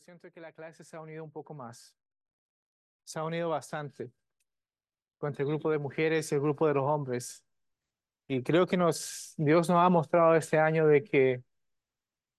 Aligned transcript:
siento 0.00 0.30
que 0.30 0.40
la 0.40 0.52
clase 0.52 0.84
se 0.84 0.96
ha 0.96 1.00
unido 1.00 1.22
un 1.22 1.30
poco 1.30 1.54
más. 1.54 1.94
Se 3.04 3.18
ha 3.18 3.24
unido 3.24 3.48
bastante 3.48 4.10
con 5.18 5.34
el 5.36 5.46
grupo 5.46 5.70
de 5.70 5.78
mujeres 5.78 6.32
y 6.32 6.34
el 6.34 6.40
grupo 6.40 6.66
de 6.66 6.74
los 6.74 6.84
hombres. 6.84 7.44
Y 8.26 8.42
creo 8.42 8.66
que 8.66 8.76
nos, 8.76 9.34
Dios 9.36 9.68
nos 9.68 9.78
ha 9.78 9.88
mostrado 9.88 10.34
este 10.34 10.58
año 10.58 10.86
de 10.86 11.04
que 11.04 11.42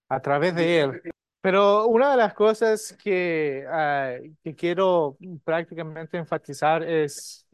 a 0.08 0.20
través 0.20 0.54
de 0.54 0.80
Él. 0.80 1.02
Pero 1.40 1.86
una 1.86 2.12
de 2.12 2.16
las 2.16 2.34
cosas 2.34 2.96
que, 3.02 3.64
ah, 3.68 4.16
que 4.42 4.54
quiero 4.54 5.16
prácticamente 5.44 6.16
enfatizar 6.16 6.82
es, 6.82 7.46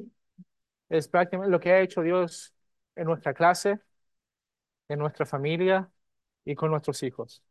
es 0.88 1.09
prácticamente 1.09 1.50
lo 1.50 1.61
que 1.61 1.72
ha 1.72 1.80
hecho 1.80 2.02
Dios 2.02 2.54
en 2.96 3.06
nuestra 3.06 3.34
clase, 3.34 3.80
en 4.88 4.98
nuestra 4.98 5.27
familia 5.27 5.90
y 6.45 6.54
con 6.54 6.70
nuestros 6.70 7.02
hijos. 7.02 7.43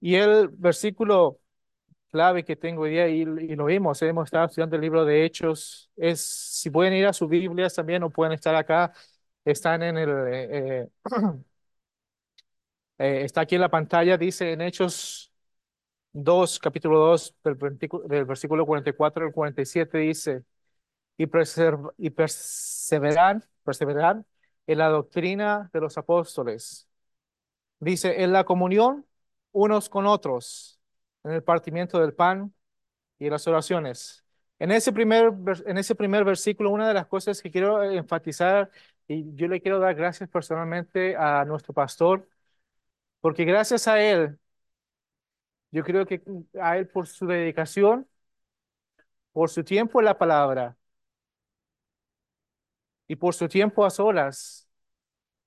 Y 0.00 0.14
el 0.16 0.48
versículo 0.48 1.40
clave 2.10 2.44
que 2.44 2.56
tengo 2.56 2.82
hoy 2.82 2.92
día, 2.92 3.08
y, 3.08 3.22
y 3.22 3.56
lo 3.56 3.66
vimos, 3.66 4.02
hemos 4.02 4.26
estado 4.26 4.46
estudiando 4.46 4.76
el 4.76 4.82
libro 4.82 5.04
de 5.04 5.24
Hechos, 5.24 5.90
es, 5.96 6.20
si 6.22 6.70
pueden 6.70 6.94
ir 6.94 7.06
a 7.06 7.12
sus 7.14 7.28
Biblias 7.28 7.74
también 7.74 8.02
o 8.04 8.10
pueden 8.10 8.34
estar 8.34 8.54
acá, 8.56 8.92
están 9.44 9.82
en 9.84 9.98
el, 9.98 10.10
eh, 10.28 10.88
eh, 12.98 12.98
está 13.24 13.42
aquí 13.42 13.54
en 13.56 13.60
la 13.62 13.68
pantalla, 13.70 14.16
dice 14.18 14.52
en 14.52 14.60
Hechos 14.60 15.32
2, 16.12 16.58
capítulo 16.58 16.98
2, 17.00 17.36
del, 17.44 17.58
del 18.08 18.24
versículo 18.24 18.66
44 18.66 19.26
al 19.26 19.32
47, 19.32 19.98
dice, 19.98 20.44
y, 21.18 21.24
y 21.98 22.10
perseveran, 22.10 23.44
perseveran 23.64 24.26
en 24.66 24.78
la 24.78 24.88
doctrina 24.88 25.70
de 25.72 25.80
los 25.80 25.98
apóstoles. 25.98 26.88
Dice, 27.80 28.22
en 28.22 28.32
la 28.32 28.44
comunión 28.44 29.06
unos 29.52 29.88
con 29.88 30.06
otros 30.06 30.80
en 31.24 31.32
el 31.32 31.42
partimiento 31.42 32.00
del 32.00 32.14
pan 32.14 32.54
y 33.18 33.30
las 33.30 33.46
oraciones. 33.48 34.24
En 34.58 34.72
ese 34.72 34.92
primer, 34.92 35.32
en 35.66 35.78
ese 35.78 35.94
primer 35.94 36.24
versículo, 36.24 36.70
una 36.70 36.88
de 36.88 36.94
las 36.94 37.06
cosas 37.06 37.42
que 37.42 37.50
quiero 37.50 37.82
enfatizar, 37.84 38.70
y 39.08 39.34
yo 39.36 39.48
le 39.48 39.60
quiero 39.60 39.78
dar 39.80 39.94
gracias 39.94 40.28
personalmente 40.30 41.16
a 41.16 41.44
nuestro 41.44 41.74
pastor, 41.74 42.28
porque 43.20 43.44
gracias 43.44 43.88
a 43.88 44.00
él, 44.02 44.38
yo 45.70 45.84
creo 45.84 46.06
que 46.06 46.22
a 46.60 46.76
él 46.78 46.88
por 46.88 47.06
su 47.06 47.26
dedicación, 47.26 48.08
por 49.32 49.50
su 49.50 49.64
tiempo 49.64 50.00
en 50.00 50.04
la 50.06 50.18
palabra 50.18 50.76
y 53.08 53.16
por 53.16 53.34
su 53.34 53.48
tiempo 53.48 53.84
a 53.84 53.90
solas, 53.90 54.68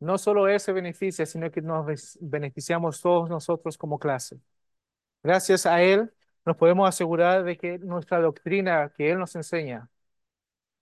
no 0.03 0.17
solo 0.17 0.47
él 0.47 0.59
se 0.59 0.71
beneficia, 0.73 1.25
sino 1.25 1.51
que 1.51 1.61
nos 1.61 2.17
beneficiamos 2.21 3.01
todos 3.01 3.29
nosotros 3.29 3.77
como 3.77 3.99
clase. 3.99 4.39
Gracias 5.23 5.65
a 5.65 5.81
él 5.81 6.13
nos 6.45 6.57
podemos 6.57 6.87
asegurar 6.89 7.43
de 7.43 7.57
que 7.57 7.79
nuestra 7.79 8.19
doctrina 8.19 8.91
que 8.97 9.11
él 9.11 9.19
nos 9.19 9.35
enseña, 9.35 9.89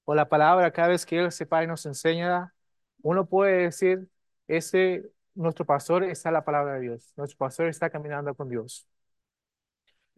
o 0.06 0.16
la 0.16 0.28
palabra 0.30 0.72
cada 0.72 0.90
vez 0.90 1.06
que 1.06 1.20
él 1.20 1.32
sepa 1.32 1.64
y 1.64 1.68
nos 1.68 1.86
enseña, 1.86 2.54
uno 3.04 3.28
puede 3.28 3.64
decir, 3.64 4.10
ese, 4.48 5.12
nuestro 5.36 5.66
pastor 5.66 6.04
está 6.04 6.30
en 6.30 6.34
la 6.34 6.46
palabra 6.46 6.74
de 6.76 6.82
Dios, 6.82 7.14
nuestro 7.18 7.38
pastor 7.38 7.68
está 7.68 7.90
caminando 7.90 8.36
con 8.36 8.50
Dios. 8.50 8.88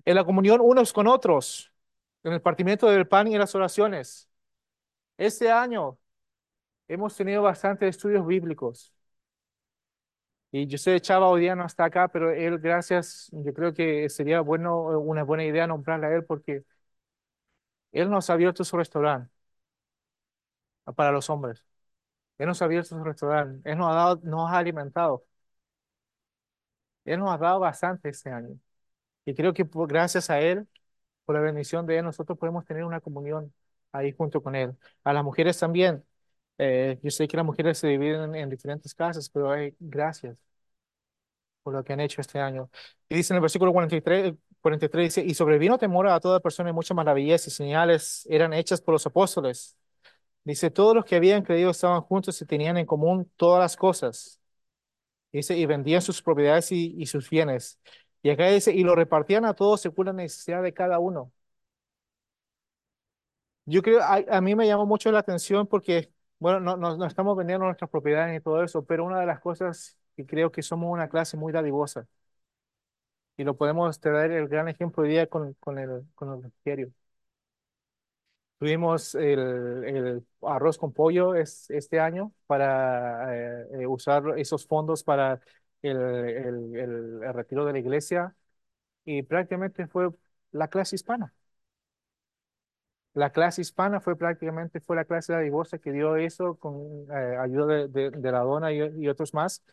En 0.06 0.16
la 0.16 0.24
comunión 0.26 0.62
unos 0.62 0.94
con 0.94 1.08
otros, 1.08 1.74
en 2.24 2.34
el 2.34 2.42
partimiento 2.42 2.90
del 2.90 3.08
pan 3.08 3.28
y 3.28 3.34
en 3.34 3.40
las 3.40 3.56
oraciones. 3.56 4.30
Este 5.18 5.52
año 5.52 5.98
hemos 6.94 7.16
tenido 7.16 7.42
bastantes 7.44 7.90
estudios 7.96 8.26
bíblicos. 8.26 8.94
Y 10.52 10.68
yo 10.68 10.78
sé, 10.78 11.02
Chava 11.02 11.28
hoy 11.28 11.42
día 11.42 11.56
no 11.56 11.66
está 11.66 11.86
acá, 11.86 12.08
pero 12.10 12.32
él, 12.32 12.60
gracias, 12.60 13.28
yo 13.32 13.54
creo 13.56 13.74
que 13.74 14.08
sería 14.10 14.40
bueno, 14.42 15.00
una 15.00 15.24
buena 15.24 15.44
idea 15.46 15.66
nombrarle 15.66 16.06
a 16.08 16.16
él 16.16 16.26
porque 16.26 16.64
él 17.94 18.10
nos 18.10 18.30
ha 18.30 18.34
abierto 18.34 18.64
su 18.66 18.76
restaurante 18.78 19.32
para 20.96 21.12
los 21.12 21.30
hombres. 21.30 21.66
Él 22.38 22.48
nos 22.48 22.62
ha 22.64 22.66
abierto 22.66 22.90
su 22.98 23.03
restaurante. 23.03 23.70
Él 23.72 23.78
nos 23.78 23.92
ha 23.92 23.96
dado, 23.96 24.22
nos 24.24 24.52
ha 24.52 24.59
alimentado. 24.59 25.26
Él 27.06 27.20
nos 27.20 27.32
ha 27.34 27.38
dado 27.38 27.59
bastante 27.59 28.09
este 28.09 28.30
año. 28.32 28.58
Y 29.26 29.36
creo 29.36 29.53
que 29.56 29.66
gracias 29.88 30.30
a 30.30 30.42
él, 30.42 30.68
por 31.26 31.36
la 31.36 31.42
bendición 31.42 31.86
de 31.88 32.00
él, 32.00 32.06
nosotros 32.06 32.38
podemos 32.40 32.66
tener 32.66 32.86
una 32.86 33.02
comunión 33.02 33.53
ahí 33.92 34.14
junto 34.14 34.44
con 34.44 34.56
él. 34.56 34.78
A 35.03 35.14
las 35.14 35.24
mujeres 35.24 35.59
también. 35.59 36.06
Eh, 36.66 37.00
yo 37.03 37.12
sé 37.12 37.28
que 37.28 37.35
las 37.38 37.46
mujeres 37.46 37.78
se 37.78 37.88
dividen 37.88 38.35
en 38.35 38.50
diferentes 38.50 38.94
casas, 38.96 39.29
pero 39.29 39.51
hay 39.51 39.75
gracias 39.79 40.38
por 41.63 41.74
lo 41.74 41.84
que 41.84 41.94
han 41.94 42.00
hecho 42.00 42.22
este 42.22 42.40
año. 42.40 42.69
Y 43.09 43.16
dice 43.16 43.34
en 43.34 43.38
el 43.38 43.41
versículo 43.41 43.72
43, 43.74 44.34
43 44.62 45.16
dice, 45.16 45.25
y 45.29 45.34
sobrevino 45.34 45.78
temor 45.78 46.07
a 46.07 46.19
toda 46.19 46.40
persona 46.40 46.69
y 46.69 46.73
muchas 46.73 46.96
maravillas 46.96 47.46
y 47.47 47.52
señales 47.52 48.28
eran 48.29 48.53
hechas 48.53 48.81
por 48.81 48.94
los 48.94 49.06
apóstoles. 49.06 49.78
Dice, 50.46 50.72
todos 50.72 50.96
los 50.96 51.06
que 51.06 51.18
habían 51.18 51.44
creído 51.44 51.72
estaban 51.72 52.02
juntos 52.03 52.41
y 52.41 52.47
tenían 52.47 52.78
en 52.78 52.85
común 52.88 53.31
todas 53.38 53.62
las 53.62 53.78
cosas. 53.78 54.40
Dice, 55.34 55.57
y 55.57 55.66
vendían 55.68 56.02
sus 56.03 56.22
propiedades 56.23 56.72
y, 56.72 56.96
y 56.97 57.07
sus 57.07 57.29
bienes. 57.29 57.79
Y 58.23 58.31
acá 58.31 58.47
dice, 58.50 58.73
y 58.73 58.84
lo 58.84 58.96
repartían 58.96 59.46
a 59.46 59.56
todos 59.56 59.81
según 59.81 60.07
la 60.07 60.13
necesidad 60.13 60.63
de 60.63 60.73
cada 60.73 61.00
uno. 61.00 61.34
Yo 63.66 63.81
creo, 63.81 64.02
a, 64.02 64.16
a 64.29 64.41
mí 64.41 64.56
me 64.56 64.68
llamó 64.68 64.85
mucho 64.85 65.12
la 65.12 65.19
atención 65.19 65.68
porque 65.68 66.12
bueno, 66.44 66.59
no, 66.59 66.98
no, 66.98 67.06
estamos 67.06 67.38
vendiendo 67.38 67.66
nuestras 67.66 67.90
propiedades 67.90 68.38
y 68.38 68.44
todo 68.44 68.64
eso, 68.64 68.86
pero 68.86 69.06
una 69.06 69.20
de 69.20 69.26
las 69.26 69.40
cosas 69.40 69.98
que 70.16 70.26
creo 70.26 70.52
que 70.52 70.62
somos 70.62 70.92
una 70.92 71.08
clase 71.09 71.38
muy 71.38 71.54
dadivosa, 71.54 72.08
y 73.38 73.44
lo 73.44 73.56
podemos 73.58 74.00
traer 74.00 74.31
el 74.31 74.48
gran 74.48 74.68
ejemplo 74.68 75.03
hoy 75.03 75.09
día 75.09 75.28
con, 75.28 75.53
con 75.56 75.78
el, 75.80 76.03
con 76.16 76.34
el 76.34 76.44
refrigerio. 76.44 76.92
Tuvimos 78.59 79.14
el, 79.16 79.40
el, 79.86 80.26
arroz 80.42 80.78
con 80.78 80.94
pollo 80.94 81.36
es, 81.36 81.70
este 81.70 82.00
año 82.00 82.34
para 82.48 83.36
eh, 83.36 83.68
eh, 83.82 83.88
usar 83.88 84.24
esos 84.38 84.66
fondos 84.66 85.03
para 85.03 85.42
el, 85.82 85.98
el, 85.98 86.76
el 87.24 87.34
retiro 87.34 87.66
de 87.66 87.74
la 87.74 87.80
iglesia 87.80 88.36
y 89.06 89.24
prácticamente 89.24 89.88
fue 89.88 90.09
la 90.52 90.70
clase 90.70 90.96
hispana. 90.98 91.34
La 93.13 93.31
clase 93.31 93.62
hispana 93.62 94.00
fue 94.01 94.16
prácticamente 94.18 94.79
fue 94.79 94.96
la 94.96 95.06
clase 95.06 95.34
de 95.34 95.44
divorcio 95.44 95.79
que 95.79 95.91
dio 95.91 96.16
eso 96.16 96.56
con 96.56 97.06
eh, 97.12 97.38
ayuda 97.40 97.88
de, 97.88 98.09
de, 98.12 98.31
la 98.31 98.40
dona 98.40 98.72
y, 98.72 99.07
otros 99.07 99.34
más, 99.35 99.63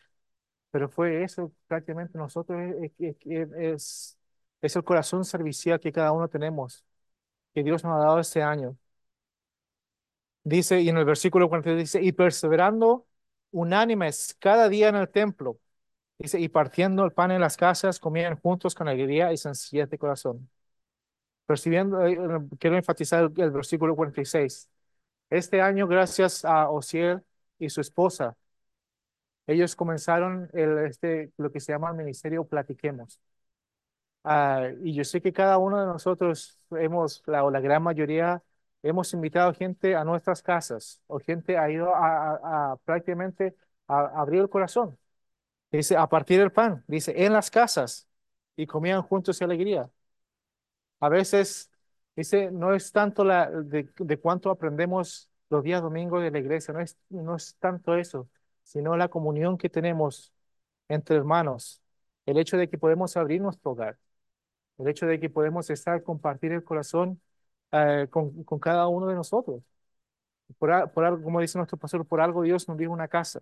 pero 0.71 0.89
fue 0.89 1.23
eso 1.23 1.53
prácticamente 1.67 2.17
nosotros 2.17 2.61
es, 2.99 3.15
es, 3.25 4.17
es, 4.61 4.75
el 4.75 4.83
corazón 4.83 5.25
servicial 5.25 5.79
que 5.79 5.91
cada 5.91 6.11
uno 6.13 6.27
tenemos, 6.29 6.85
que 7.53 7.63
Dios 7.63 7.83
nos 7.83 7.95
ha 7.95 8.05
dado 8.05 8.19
este 8.19 8.43
año. 8.43 8.77
Dice, 10.43 10.81
y 10.81 10.89
en 10.89 10.97
el 10.97 11.05
versículo 11.05 11.49
40 11.49 11.75
dice, 11.75 12.01
y 12.01 12.11
perseverando 12.13 13.05
unánimes 13.51 14.35
cada 14.39 14.69
día 14.69 14.89
en 14.89 14.95
el 14.95 15.09
templo, 15.09 15.59
dice, 16.19 16.39
y 16.39 16.49
partiendo 16.49 17.05
el 17.05 17.13
pan 17.13 17.31
en 17.31 17.41
las 17.41 17.57
casas, 17.57 17.99
comían 17.99 18.39
juntos 18.39 18.75
con 18.75 18.87
alegría 18.87 19.33
y 19.33 19.37
sencillez 19.37 19.89
de 19.89 19.97
corazón 19.99 20.49
Percibiendo, 21.51 22.05
eh, 22.05 22.17
quiero 22.59 22.77
enfatizar 22.77 23.29
el, 23.35 23.51
versículo 23.51 23.93
46. 23.93 24.69
Este 25.29 25.61
año, 25.61 25.85
gracias 25.87 26.45
a 26.45 26.69
Osiel 26.69 27.23
y 27.59 27.69
su 27.69 27.81
esposa, 27.81 28.37
ellos 29.47 29.75
comenzaron 29.75 30.49
este, 30.53 31.33
lo 31.37 31.51
que 31.51 31.59
se 31.59 31.73
llama 31.73 31.89
el 31.89 31.97
ministerio 31.97 32.45
Platiquemos. 32.45 33.19
Ah, 34.23 34.69
y 34.81 34.93
yo 34.93 35.03
sé 35.03 35.21
que 35.21 35.33
cada 35.33 35.57
uno 35.57 35.79
de 35.81 35.87
nosotros 35.87 36.57
hemos, 36.71 37.21
la, 37.25 37.43
o 37.43 37.51
la 37.51 37.59
gran 37.59 37.83
mayoría, 37.83 38.41
hemos 38.83 39.13
invitado 39.13 39.53
gente 39.53 39.95
a 39.95 40.05
nuestras 40.05 40.41
casas 40.41 41.01
o 41.07 41.19
gente 41.19 41.57
ha 41.57 41.69
ido 41.69 41.93
a, 41.93 42.71
a, 42.73 42.77
prácticamente 42.85 43.55
a, 43.87 44.21
abrir 44.21 44.39
el 44.41 44.49
corazón. 44.49 44.97
Dice, 45.71 45.97
a 45.97 46.07
partir 46.07 46.39
del 46.39 46.51
pan, 46.51 46.83
dice, 46.87 47.25
en 47.25 47.33
las 47.33 47.51
casas 47.51 48.07
y 48.55 48.67
comían 48.67 49.01
juntos 49.03 49.41
y 49.41 49.43
alegría. 49.43 49.91
A 51.01 51.09
veces, 51.09 51.71
dice, 52.15 52.51
no 52.51 52.73
es 52.75 52.91
tanto 52.93 53.23
la, 53.25 53.49
de, 53.51 53.89
de 53.97 54.19
cuánto 54.19 54.51
aprendemos 54.51 55.29
los 55.49 55.63
días 55.63 55.81
domingos 55.81 56.23
de 56.23 56.31
la 56.31 56.39
iglesia, 56.39 56.73
no 56.73 56.81
es, 56.81 56.97
no 57.09 57.35
es 57.35 57.55
tanto 57.59 57.95
eso, 57.95 58.29
sino 58.63 58.95
la 58.97 59.09
comunión 59.09 59.57
que 59.57 59.69
tenemos 59.69 60.33
entre 60.89 61.17
hermanos, 61.17 61.81
el 62.25 62.37
hecho 62.37 62.57
de 62.57 62.69
que 62.69 62.77
podemos 62.77 63.17
abrir 63.17 63.41
nuestro 63.41 63.71
hogar, 63.71 63.97
el 64.77 64.87
hecho 64.87 65.07
de 65.07 65.19
que 65.19 65.29
podemos 65.29 65.69
estar, 65.69 66.03
compartir 66.03 66.51
el 66.53 66.63
corazón 66.63 67.21
eh, 67.71 68.07
con, 68.09 68.43
con, 68.43 68.59
cada 68.59 68.87
uno 68.87 69.07
de 69.07 69.15
nosotros. 69.15 69.63
Por, 70.57 70.91
por 70.91 71.05
algo, 71.05 71.23
como 71.23 71.39
dice 71.41 71.57
nuestro 71.57 71.77
pastor, 71.77 72.05
por 72.05 72.21
algo 72.21 72.41
Dios 72.43 72.67
nos 72.67 72.77
dio 72.77 72.91
una 72.91 73.07
casa, 73.07 73.41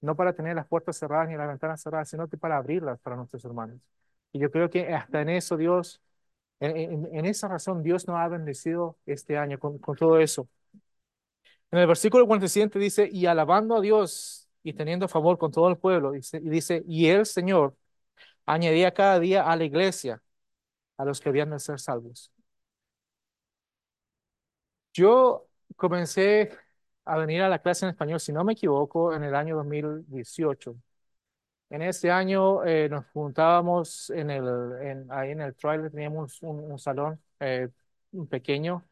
no 0.00 0.16
para 0.16 0.34
tener 0.34 0.56
las 0.56 0.66
puertas 0.66 0.98
cerradas 0.98 1.28
ni 1.28 1.36
las 1.36 1.48
ventanas 1.48 1.82
cerradas, 1.82 2.08
sino 2.08 2.28
que 2.28 2.36
para 2.38 2.56
abrirlas 2.56 3.00
para 3.00 3.16
nuestros 3.16 3.44
hermanos. 3.44 3.78
Y 4.32 4.38
yo 4.40 4.50
creo 4.50 4.70
que 4.70 4.94
hasta 4.94 5.22
en 5.22 5.30
eso 5.30 5.56
Dios 5.56 6.02
en, 6.60 7.24
esa 7.26 7.48
razón 7.48 7.82
Dios 7.82 8.06
nos 8.06 8.16
ha 8.18 8.28
bendecido 8.28 8.98
este 9.06 9.38
año 9.38 9.58
con, 9.58 9.80
todo 9.80 10.18
eso. 10.18 10.48
En 11.70 11.78
el 11.78 11.86
versículo 11.86 12.26
47 12.26 12.78
dice, 12.78 13.08
y 13.10 13.26
alabando 13.26 13.76
a 13.76 13.80
Dios 13.80 14.48
y 14.62 14.72
teniendo 14.74 15.08
favor 15.08 15.38
con 15.38 15.50
todo 15.52 15.68
el 15.68 15.78
pueblo, 15.78 16.14
y 16.14 16.20
dice, 16.40 16.82
y 16.86 17.06
el 17.08 17.26
Señor 17.26 17.76
añadía 18.46 18.92
cada 18.94 19.18
día 19.20 19.50
a 19.50 19.56
la 19.56 19.64
iglesia 19.64 20.22
a 20.98 21.04
los 21.04 21.20
que 21.20 21.28
habían 21.30 21.50
de 21.50 21.60
ser 21.60 21.80
salvos. 21.80 22.32
Yo 24.92 25.48
comencé 25.76 26.50
a 27.04 27.16
venir 27.18 27.42
a 27.42 27.48
la 27.48 27.60
clase 27.60 27.86
en 27.86 27.90
español, 27.90 28.20
si 28.20 28.32
no 28.32 28.44
me 28.44 28.52
equivoco, 28.54 29.14
en 29.14 29.24
el 29.24 29.34
año 29.34 29.56
2018. 29.56 30.76
En 31.70 31.82
ese 31.82 32.10
año 32.10 32.64
eh, 32.64 32.88
nos 32.88 33.06
juntábamos 33.12 34.10
en 34.10 34.30
el, 34.30 34.44
en, 34.82 35.06
ahí 35.12 35.30
en 35.30 35.40
el 35.40 35.54
trailer, 35.54 35.90
teníamos 35.90 36.42
un, 36.42 36.58
un 36.72 36.78
salón 36.80 37.20
eh, 37.40 37.68
pequeño 38.28 38.84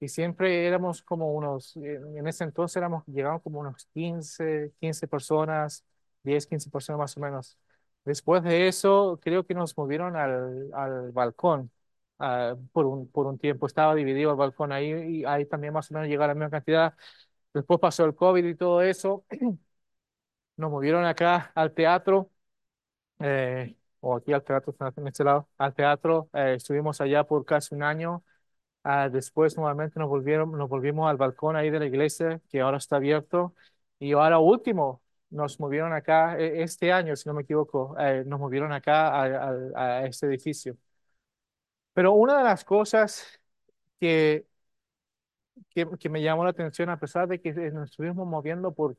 y 0.00 0.08
siempre 0.08 0.66
éramos 0.66 1.02
como 1.02 1.32
unos, 1.34 1.76
en 1.76 2.26
ese 2.28 2.44
entonces 2.44 2.76
éramos, 2.76 3.04
como 3.42 3.60
unos 3.60 3.86
15, 3.92 4.72
15 4.80 5.08
personas, 5.08 5.84
10, 6.22 6.46
15 6.46 6.70
personas 6.70 6.98
más 7.00 7.16
o 7.16 7.20
menos. 7.20 7.58
Después 8.04 8.42
de 8.44 8.68
eso, 8.68 9.18
creo 9.22 9.44
que 9.46 9.54
nos 9.54 9.76
movieron 9.76 10.16
al, 10.16 10.70
al 10.74 11.10
balcón 11.12 11.70
ah, 12.18 12.56
por 12.72 12.86
un, 12.86 13.08
por 13.10 13.26
un 13.26 13.38
tiempo. 13.38 13.66
Estaba 13.66 13.94
dividido 13.94 14.30
el 14.30 14.36
balcón 14.36 14.72
ahí 14.72 14.90
y 15.20 15.24
ahí 15.26 15.44
también 15.46 15.72
más 15.74 15.90
o 15.90 15.94
menos 15.94 16.08
llegaba 16.08 16.28
la 16.28 16.34
misma 16.34 16.50
cantidad. 16.50 16.94
Después 17.54 17.80
pasó 17.80 18.04
el 18.06 18.14
COVID 18.14 18.44
y 18.46 18.54
todo 18.56 18.82
eso. 18.82 19.24
Nos 20.60 20.70
movieron 20.70 21.04
acá 21.06 21.52
al 21.54 21.72
teatro, 21.72 22.30
eh, 23.20 23.76
o 24.00 24.16
aquí 24.16 24.32
al 24.32 24.44
teatro, 24.44 24.74
en 24.96 25.08
este 25.08 25.24
lado, 25.24 25.48
al 25.58 25.74
teatro. 25.74 26.30
eh, 26.34 26.54
estuvimos 26.56 27.00
allá 27.00 27.24
por 27.24 27.44
casi 27.46 27.74
un 27.74 27.82
año. 27.84 28.24
Ah, 28.84 29.08
después 29.10 29.56
nuevamente 29.58 30.00
nos 30.00 30.08
volvieron, 30.10 30.52
nos 30.52 30.68
volvimos 30.70 31.10
al 31.10 31.16
balcón 31.18 31.56
ahí 31.56 31.70
de 31.70 31.80
la 31.80 31.86
iglesia, 31.86 32.40
que 32.50 32.60
ahora 32.62 32.78
está 32.78 32.96
abierto. 32.96 33.54
Y 34.00 34.12
ahora 34.12 34.38
último, 34.40 35.02
nos 35.30 35.60
movieron 35.60 35.92
acá, 35.94 36.38
e- 36.40 36.62
este 36.62 36.92
año, 36.92 37.16
si 37.16 37.28
no 37.28 37.34
me 37.34 37.42
equivoco, 37.42 37.96
eh, 38.00 38.24
nos 38.26 38.40
movieron 38.40 38.72
acá 38.72 39.08
a, 39.08 39.50
a, 39.76 39.98
a 40.00 40.06
este 40.06 40.26
edificio. 40.28 40.76
Pero 41.92 42.12
una 42.12 42.38
de 42.38 42.44
las 42.44 42.64
cosas 42.64 43.40
que, 44.00 44.46
que, 45.70 45.86
que 45.98 46.08
me 46.08 46.22
llamó 46.22 46.44
la 46.44 46.50
atención, 46.50 46.90
a 46.90 46.98
pesar 46.98 47.28
de 47.28 47.40
que 47.40 47.52
nos 47.52 47.90
estuvimos 47.90 48.26
moviendo 48.26 48.72
por 48.72 48.96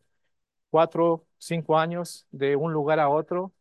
cuatro, 0.72 1.28
cinco 1.40 1.78
años 1.80 2.28
de 2.32 2.58
un 2.58 2.74
lugar 2.74 3.00
a 3.02 3.10
otro, 3.10 3.54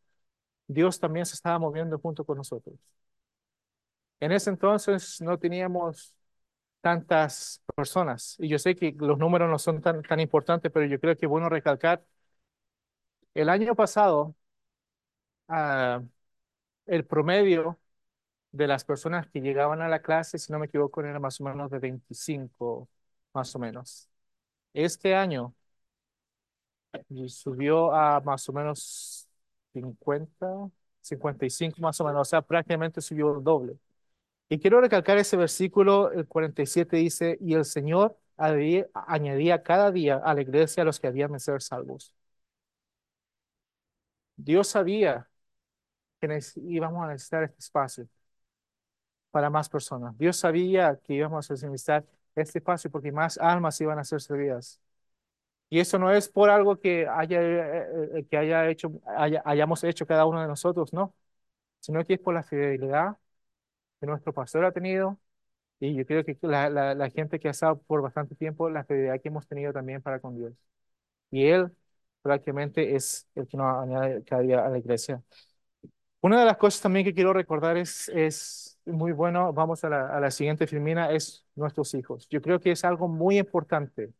Dios 0.69 1.01
también 1.01 1.27
se 1.27 1.35
estaba 1.35 1.59
moviendo 1.61 1.99
junto 2.01 2.25
con 2.25 2.39
nosotros. 2.39 2.77
En 4.21 4.33
ese 4.33 4.51
entonces 4.51 5.21
no 5.21 5.39
teníamos 5.39 6.15
tantas 6.83 7.62
personas 7.77 8.37
y 8.41 8.49
yo 8.49 8.59
sé 8.61 8.77
que 8.77 8.95
los 8.99 9.19
números 9.19 9.51
no 9.51 9.59
son 9.59 9.83
tan, 9.83 10.03
tan 10.03 10.21
importantes, 10.21 10.73
pero 10.73 10.87
yo 10.87 11.01
creo 11.01 11.17
que 11.17 11.27
es 11.27 11.31
bueno 11.31 11.49
recalcar, 11.51 12.05
el 13.35 13.49
año 13.49 13.75
pasado, 13.75 14.37
ah, 15.49 16.03
el 16.87 17.06
promedio 17.06 17.81
de 18.53 18.67
las 18.69 18.85
personas 18.85 19.29
que 19.29 19.41
llegaban 19.41 19.83
a 19.83 19.89
la 19.89 20.03
clase, 20.03 20.39
si 20.39 20.53
no 20.53 20.59
me 20.59 20.67
equivoco, 20.67 21.03
era 21.03 21.21
más 21.21 21.41
o 21.43 21.45
menos 21.45 21.71
de 21.73 21.79
25, 21.81 22.89
más 23.35 23.55
o 23.56 23.59
menos. 23.59 24.09
Este 24.75 25.15
año 25.17 25.55
y 27.09 27.29
subió 27.29 27.93
a 27.95 28.21
más 28.21 28.49
o 28.49 28.53
menos 28.53 29.29
50, 29.73 30.71
55 31.01 31.77
más 31.81 32.01
o 32.01 32.05
menos, 32.05 32.23
o 32.23 32.25
sea, 32.25 32.43
prácticamente 32.43 33.01
subió 33.01 33.37
el 33.37 33.43
doble. 33.45 33.77
Y 34.49 34.59
quiero 34.61 34.81
recalcar 34.81 35.19
ese 35.19 35.37
versículo, 35.37 36.13
el 36.13 36.27
47 36.27 36.97
dice, 36.99 37.39
y 37.41 37.55
el 37.55 37.65
Señor 37.65 38.19
añadía, 38.37 39.63
cada 39.63 39.91
día 39.93 40.17
a 40.25 40.35
la 40.35 40.43
iglesia 40.43 40.83
a 40.83 40.87
los 40.87 41.01
que 41.01 41.09
habían 41.09 41.33
de 41.33 41.41
ser 41.41 41.63
salvos. 41.63 42.15
Dios 44.37 44.69
sabía 44.69 45.29
que 46.21 46.41
íbamos 46.57 47.05
a 47.05 47.09
necesitar 47.09 47.45
este 47.45 47.59
espacio 47.61 48.09
para 49.31 49.51
más 49.51 49.69
personas. 49.69 50.17
Dios 50.19 50.37
sabía 50.37 50.99
que 51.05 51.15
íbamos 51.15 51.51
a 51.51 51.55
necesitar 51.55 52.05
este 52.35 52.59
espacio 52.59 52.91
porque 52.91 53.13
más 53.13 53.39
almas 53.39 53.81
iban 53.81 53.99
a 53.99 54.05
ser 54.05 54.21
servidas. 54.21 54.81
Y 55.70 55.81
eso 55.81 55.99
no 55.99 56.12
es 56.12 56.28
por 56.28 56.50
algo 56.50 56.81
que 56.81 57.06
haya, 57.08 57.40
eh, 57.43 57.88
eh, 58.20 58.26
que 58.31 58.37
haya 58.38 58.69
hecho, 58.70 58.93
haya- 59.06 59.43
hayamos 59.44 59.84
hecho 59.84 60.06
cada 60.06 60.26
uno 60.26 60.40
de 60.43 60.49
nosotros, 60.49 60.93
no, 60.93 61.14
sino 61.81 62.05
que 62.06 62.14
es 62.14 62.20
por 62.20 62.34
la 62.34 62.43
fidelidad 62.44 63.19
que 64.00 64.06
nuestro 64.06 64.32
pastor 64.34 64.64
ha 64.64 64.72
tenido 64.72 65.19
y 65.81 65.94
yo 65.94 66.06
creo 66.06 66.25
que 66.25 66.38
la, 66.43 66.70
la, 66.70 66.94
la 66.94 67.11
gente 67.11 67.40
que 67.40 67.49
ha 67.49 67.52
estado 67.52 67.81
por 67.82 68.02
bastante 68.02 68.34
tiempo, 68.37 68.70
la 68.70 68.84
fidelidad 68.84 69.20
que 69.22 69.28
hemos 69.28 69.46
tenido 69.49 69.72
también 69.72 70.02
para 70.02 70.20
con 70.20 70.37
Dios. 70.37 70.55
Y 71.31 71.46
Él 71.46 71.72
prácticamente 72.22 72.96
es 72.96 73.28
el 73.37 73.46
que 73.49 73.56
nos 73.58 73.76
añade 73.84 74.25
cada 74.25 74.43
día 74.43 74.67
a 74.67 74.70
la 74.70 74.78
iglesia. 74.78 75.22
Una 76.22 76.40
de 76.40 76.46
las 76.46 76.56
cosas 76.58 76.82
también 76.82 77.05
que 77.05 77.14
quiero 77.14 77.32
recordar 77.32 77.76
es, 77.78 78.08
es 78.11 78.78
muy 78.84 79.12
bueno, 79.12 79.52
vamos 79.55 79.82
a 79.84 79.88
la, 79.88 80.06
a 80.17 80.20
la 80.20 80.31
siguiente 80.31 80.67
filmina, 80.67 81.11
es 81.12 81.46
nuestros 81.55 81.94
hijos. 81.94 82.28
Yo 82.28 82.43
creo 82.43 82.61
que 82.61 82.72
es 82.72 82.84
algo 82.84 83.08
muy 83.08 83.38
importante 83.38 84.12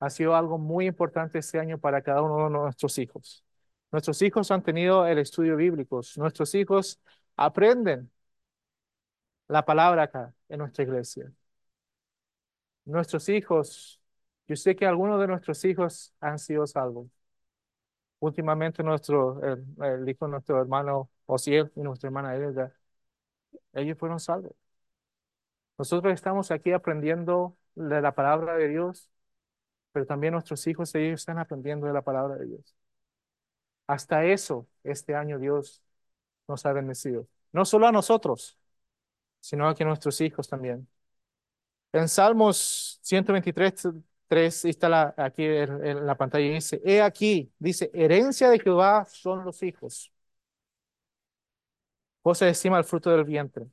ha 0.00 0.10
sido 0.10 0.34
algo 0.36 0.58
muy 0.58 0.86
importante 0.86 1.38
este 1.38 1.58
año 1.58 1.78
para 1.78 2.02
cada 2.02 2.22
uno 2.22 2.44
de 2.44 2.50
nuestros 2.50 2.98
hijos. 2.98 3.44
Nuestros 3.92 4.20
hijos 4.22 4.50
han 4.50 4.62
tenido 4.62 5.06
el 5.06 5.18
estudio 5.18 5.56
bíblico, 5.56 6.00
nuestros 6.16 6.54
hijos 6.54 7.00
aprenden 7.36 8.10
la 9.48 9.64
palabra 9.64 10.02
acá 10.04 10.34
en 10.48 10.58
nuestra 10.58 10.84
iglesia. 10.84 11.32
Nuestros 12.84 13.28
hijos, 13.28 14.00
yo 14.48 14.56
sé 14.56 14.76
que 14.76 14.86
algunos 14.86 15.20
de 15.20 15.26
nuestros 15.26 15.64
hijos 15.64 16.12
han 16.20 16.38
sido 16.38 16.66
salvos. 16.66 17.08
Últimamente 18.20 18.82
nuestro, 18.82 19.40
el, 19.82 20.08
hijo 20.08 20.26
nuestro 20.28 20.60
hermano 20.60 21.10
Osiel 21.26 21.70
y 21.76 21.80
nuestra 21.82 22.08
hermana 22.08 22.34
Elga, 22.34 22.72
ellos 23.74 23.98
fueron 23.98 24.20
salvos. 24.20 24.54
Nosotros 25.78 26.12
estamos 26.14 26.50
aquí 26.50 26.72
aprendiendo 26.72 27.56
de 27.74 28.00
la 28.00 28.14
palabra 28.14 28.54
de 28.56 28.68
Dios 28.68 29.10
pero 29.94 30.06
también 30.06 30.34
nuestros 30.34 30.66
hijos, 30.68 30.94
ellos 30.96 31.22
están 31.22 31.38
aprendiendo 31.40 31.88
de 31.88 31.94
la 31.94 32.02
palabra 32.02 32.36
de 32.36 32.46
Dios. 32.48 32.76
Hasta 33.86 34.24
eso, 34.24 34.66
este 34.82 35.14
año 35.14 35.38
Dios 35.38 35.82
nos 36.48 36.66
ha 36.66 36.72
bendecido. 36.72 37.28
No 37.52 37.64
solo 37.64 37.86
a 37.88 37.92
nosotros, 37.92 38.58
sino 39.40 39.68
a 39.68 39.74
nuestros 39.84 40.20
hijos 40.22 40.48
también. 40.48 40.88
En 41.92 42.08
Salmos 42.08 42.98
123, 43.02 43.88
3, 44.26 44.64
está 44.64 44.88
la, 44.88 45.14
aquí 45.16 45.44
en, 45.44 45.84
en 45.86 46.06
la 46.06 46.16
pantalla, 46.16 46.44
dice, 46.52 46.80
he 46.84 47.00
aquí, 47.00 47.52
dice, 47.58 47.90
herencia 47.94 48.50
de 48.50 48.58
Jehová 48.58 49.04
son 49.08 49.44
los 49.44 49.62
hijos. 49.62 50.10
Cosa 52.22 52.48
estima 52.48 52.78
el 52.78 52.84
fruto 52.84 53.10
del 53.10 53.24
vientre. 53.24 53.66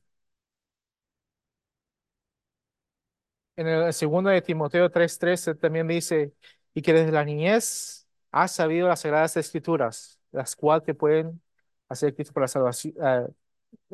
En 3.56 3.68
el 3.68 3.92
segundo 3.92 4.30
de 4.30 4.40
Timoteo 4.42 4.90
3:13 4.90 5.54
también 5.54 5.86
dice, 5.88 6.32
y 6.74 6.82
que 6.82 6.92
desde 6.92 7.12
la 7.12 7.24
niñez 7.24 8.08
has 8.30 8.52
sabido 8.52 8.88
las 8.88 9.00
sagradas 9.00 9.36
escrituras, 9.36 10.20
las 10.30 10.56
cuales 10.56 10.84
te 10.84 10.94
pueden 10.94 11.42
hacer 11.88 12.14
Cristo 12.14 12.32
para 12.32 12.44
la 12.44 12.48
salvación, 12.48 12.94
eh, 13.02 13.26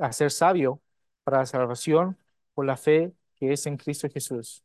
hacer 0.01 0.31
sabio 0.31 0.81
para 1.25 1.39
la 1.41 1.47
salvación 1.47 2.19
por 2.55 2.67
la 2.67 2.77
fe 2.77 3.13
que 3.37 3.53
es 3.53 3.67
en 3.67 3.77
Cristo 3.77 4.09
Jesús. 4.13 4.65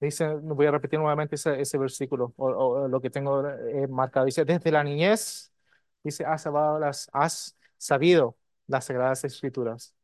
Dice, 0.00 0.28
voy 0.36 0.66
a 0.66 0.70
repetir 0.72 0.98
nuevamente 0.98 1.36
ese, 1.36 1.60
ese 1.60 1.78
versículo 1.78 2.32
o, 2.36 2.46
o 2.48 2.88
lo 2.88 3.00
que 3.00 3.10
tengo 3.10 3.46
eh, 3.48 3.86
marcado. 3.88 4.26
Dice, 4.26 4.44
desde 4.46 4.72
la 4.72 4.84
niñez, 4.84 5.52
dice, 6.04 6.24
has, 6.24 6.42
sabido 6.42 6.78
las, 6.78 7.10
has 7.12 7.56
sabido 7.78 8.36
las 8.66 8.86
sagradas 8.86 9.24
escrituras. 9.24 9.94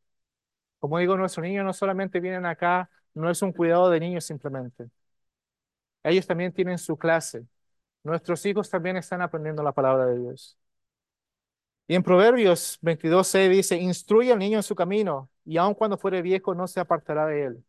Como 0.78 0.98
digo, 0.98 1.16
nuestros 1.16 1.44
niños 1.44 1.64
no 1.64 1.72
solamente 1.72 2.20
vienen 2.20 2.46
acá, 2.46 2.90
no 3.16 3.30
es 3.30 3.42
un 3.42 3.52
cuidado 3.52 3.90
de 3.90 4.00
niños 4.00 4.24
simplemente. 4.24 4.88
Ellos 6.02 6.26
también 6.26 6.52
tienen 6.52 6.78
su 6.78 6.96
clase. 6.98 7.46
Nuestros 8.04 8.44
hijos 8.46 8.70
también 8.70 8.96
están 8.96 9.22
aprendiendo 9.22 9.62
la 9.62 9.72
palabra 9.72 10.06
de 10.06 10.18
Dios. 10.18 10.58
Y 11.88 11.94
en 11.94 12.02
Proverbios 12.02 12.78
22.6 12.82 13.50
dice, 13.50 13.76
instruye 13.76 14.32
al 14.32 14.38
niño 14.38 14.58
en 14.58 14.62
su 14.62 14.74
camino, 14.74 15.30
y 15.44 15.56
aun 15.56 15.74
cuando 15.74 15.96
fuere 15.96 16.20
viejo 16.22 16.54
no 16.54 16.66
se 16.66 16.80
apartará 16.80 17.26
de 17.26 17.44
él. 17.44 17.64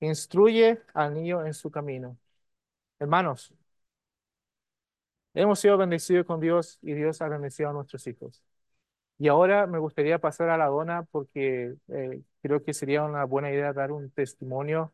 Instruye 0.00 0.82
al 0.94 1.14
niño 1.14 1.46
en 1.46 1.54
su 1.54 1.70
camino. 1.70 2.18
Hermanos, 3.00 3.54
hemos 5.34 5.58
sido 5.60 5.76
bendecidos 5.78 6.26
con 6.26 6.40
Dios 6.40 6.78
y 6.82 6.92
Dios 6.94 7.20
ha 7.22 7.28
bendecido 7.28 7.70
a 7.70 7.72
nuestros 7.72 8.06
hijos. 8.06 8.42
Y 9.18 9.28
ahora 9.28 9.66
me 9.66 9.78
gustaría 9.78 10.18
pasar 10.20 10.50
a 10.50 10.58
la 10.58 10.66
dona 10.66 11.04
porque 11.04 11.76
eh, 11.88 12.22
creo 12.48 12.62
que 12.64 12.74
sería 12.74 13.02
una 13.04 13.24
buena 13.24 13.50
idea 13.50 13.72
dar 13.72 13.92
un 13.92 14.10
testimonio. 14.10 14.92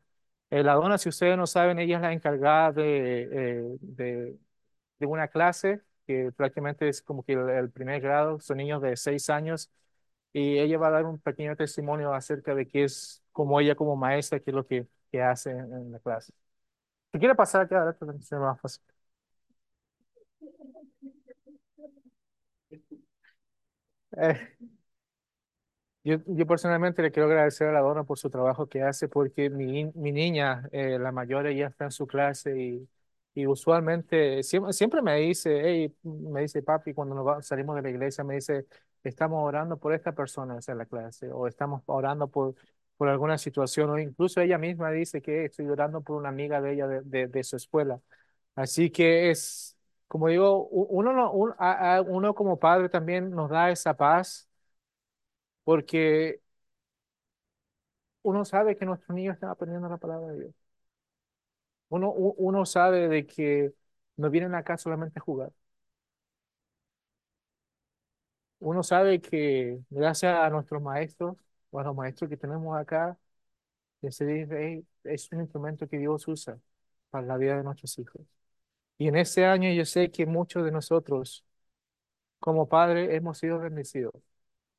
Eh, 0.50 0.62
la 0.62 0.74
dona, 0.74 0.98
si 0.98 1.08
ustedes 1.08 1.36
no 1.36 1.46
saben, 1.46 1.78
ella 1.78 1.96
es 1.96 2.02
la 2.02 2.12
encargada 2.12 2.72
de, 2.72 3.22
eh, 3.32 3.76
de, 3.80 4.38
de 4.98 5.06
una 5.06 5.28
clase 5.28 5.82
que 6.06 6.32
prácticamente 6.36 6.88
es 6.88 7.02
como 7.02 7.24
que 7.24 7.34
el, 7.34 7.48
el, 7.50 7.70
primer 7.70 8.00
grado, 8.00 8.40
son 8.40 8.58
niños 8.58 8.82
de 8.82 8.96
seis 8.96 9.30
años, 9.30 9.70
y 10.32 10.58
ella 10.58 10.78
va 10.78 10.88
a 10.88 10.90
dar 10.92 11.06
un 11.06 11.18
pequeño 11.20 11.56
testimonio 11.56 12.14
acerca 12.14 12.54
de 12.54 12.66
qué 12.68 12.84
es, 12.84 13.22
como 13.32 13.60
ella 13.60 13.74
como 13.76 13.96
maestra, 13.96 14.40
qué 14.40 14.50
es 14.50 14.54
lo 14.56 14.66
que, 14.66 14.86
que 15.12 15.22
hace 15.22 15.50
en, 15.52 15.60
en 15.74 15.92
la 15.92 15.98
clase. 16.00 16.32
Si 17.12 17.18
quiere 17.18 17.34
pasar 17.34 17.62
acá, 17.62 17.80
ahora 17.82 17.96
se 18.22 18.36
más 18.36 18.60
fácil. 18.60 18.82
Eh, 24.16 24.38
Yo, 26.04 26.16
yo 26.26 26.46
personalmente 26.48 27.00
le 27.00 27.12
quiero 27.12 27.28
agradecer 27.28 27.68
a 27.68 27.72
la 27.72 27.80
dona 27.80 28.02
por 28.02 28.18
su 28.18 28.28
trabajo 28.28 28.68
que 28.68 28.82
hace, 28.82 29.06
porque 29.08 29.50
mi, 29.50 29.84
mi 29.94 30.10
niña, 30.10 30.68
eh, 30.72 30.98
la 30.98 31.12
mayor, 31.12 31.46
ella 31.46 31.68
está 31.68 31.84
en 31.84 31.92
su 31.92 32.08
clase 32.08 32.60
y, 32.60 32.88
y 33.34 33.46
usualmente 33.46 34.42
siempre, 34.42 34.72
siempre 34.72 35.00
me 35.00 35.14
dice, 35.20 35.60
hey, 35.64 35.94
me 36.02 36.40
dice 36.40 36.60
papi, 36.62 36.92
cuando 36.92 37.14
nos 37.14 37.24
va- 37.26 37.40
salimos 37.42 37.76
de 37.76 37.82
la 37.82 37.90
iglesia, 37.90 38.24
me 38.24 38.34
dice, 38.34 38.66
estamos 39.04 39.44
orando 39.46 39.76
por 39.78 39.92
esta 39.94 40.12
persona 40.12 40.58
en 40.66 40.78
la 40.78 40.86
clase, 40.86 41.30
o 41.30 41.46
estamos 41.46 41.82
orando 41.86 42.26
por, 42.28 42.56
por 42.96 43.08
alguna 43.08 43.38
situación, 43.38 43.88
o 43.90 43.98
incluso 43.98 44.40
ella 44.40 44.58
misma 44.58 44.90
dice 44.90 45.22
que 45.22 45.44
estoy 45.44 45.68
orando 45.68 46.00
por 46.02 46.16
una 46.16 46.30
amiga 46.30 46.60
de 46.60 46.72
ella 46.72 46.88
de, 46.88 47.02
de, 47.02 47.28
de 47.28 47.44
su 47.44 47.54
escuela. 47.56 48.00
Así 48.54 48.90
que 48.90 49.30
es, 49.30 49.76
como 50.08 50.28
digo, 50.28 50.66
uno, 50.68 51.12
no, 51.12 51.32
uno 51.32 52.34
como 52.34 52.58
padre 52.58 52.88
también 52.88 53.30
nos 53.30 53.48
da 53.50 53.70
esa 53.70 53.96
paz 53.96 54.48
porque 55.64 56.40
uno 58.22 58.44
sabe 58.44 58.76
que 58.76 58.84
nuestros 58.84 59.14
niños 59.16 59.34
están 59.34 59.50
aprendiendo 59.50 59.88
la 59.88 59.96
palabra 59.98 60.32
de 60.32 60.40
Dios. 60.40 60.54
Uno, 61.88 62.10
uno 62.12 62.64
sabe 62.66 63.08
de 63.08 63.26
que 63.26 63.72
no 64.16 64.30
vienen 64.30 64.54
acá 64.54 64.78
solamente 64.78 65.18
a 65.18 65.22
jugar. 65.22 65.52
Uno 68.60 68.82
sabe 68.82 69.20
que 69.20 69.80
gracias 69.90 70.36
a 70.36 70.48
nuestros 70.50 70.80
maestros, 70.82 71.36
o 71.70 71.80
a 71.80 71.82
los 71.84 71.96
maestros 71.96 72.30
que 72.30 72.36
tenemos 72.36 72.76
acá, 72.78 73.18
que 74.02 74.12
se 74.12 74.26
dice, 74.26 74.56
"Hey, 74.58 74.86
es 75.04 75.30
un 75.32 75.40
instrumento 75.42 75.88
que 75.88 75.98
Dios 75.98 76.28
usa 76.28 76.58
para 77.10 77.26
la 77.26 77.36
vida 77.38 77.56
de 77.58 77.64
nuestros 77.64 77.98
hijos. 77.98 78.22
Y 78.98 79.08
en 79.08 79.16
este 79.16 79.46
año 79.46 79.70
yo 79.72 79.84
sé 79.86 80.10
que 80.12 80.26
muchos 80.26 80.64
de 80.64 80.72
nosotros, 80.72 81.44
como 82.40 82.68
padres, 82.68 83.10
hemos 83.12 83.38
sido 83.38 83.58
bendecidos 83.60 84.14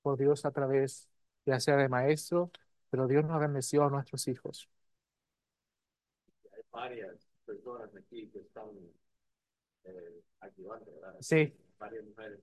por 0.03 0.17
Dios 0.19 0.45
a 0.45 0.51
través, 0.51 1.09
ya 1.47 1.59
sea 1.61 1.77
de 1.77 1.89
maestros, 1.89 2.51
pero 2.91 3.07
Dios 3.07 3.25
nos 3.25 3.41
bendeció 3.41 3.85
a 3.85 3.91
nuestros 3.91 4.27
hijos. 4.29 4.69
Hay 6.55 6.63
varias 6.71 7.27
personas 7.45 7.93
aquí 7.95 8.27
que 8.31 8.39
están 8.39 8.69
eh, 9.85 10.21
ayudando, 10.41 10.91
¿verdad? 11.01 11.15
Sí, 11.19 11.53
Varias 11.79 12.05
mujeres. 12.05 12.39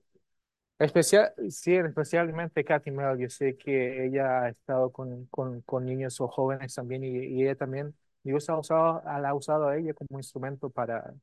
Especial, 0.79 1.33
sí, 1.51 1.75
especialmente 1.75 2.63
Katy 2.65 2.89
Mel, 2.91 3.17
yo 3.19 3.29
sé 3.29 3.55
que 3.55 4.05
ella 4.07 4.43
ha 4.45 4.49
estado 4.49 4.91
con, 4.91 5.25
con, 5.27 5.61
con 5.61 5.85
niños 5.85 6.19
o 6.21 6.27
jóvenes 6.27 6.73
también 6.73 7.03
y, 7.03 7.09
y 7.09 7.43
ella 7.43 7.55
también, 7.55 7.95
Dios 8.23 8.49
ha 8.49 8.57
usado, 8.57 9.01
la 9.05 9.29
ha 9.29 9.35
usado 9.35 9.67
a 9.67 9.77
ella 9.77 9.93
como 9.93 10.19
instrumento 10.19 10.69
para, 10.71 11.13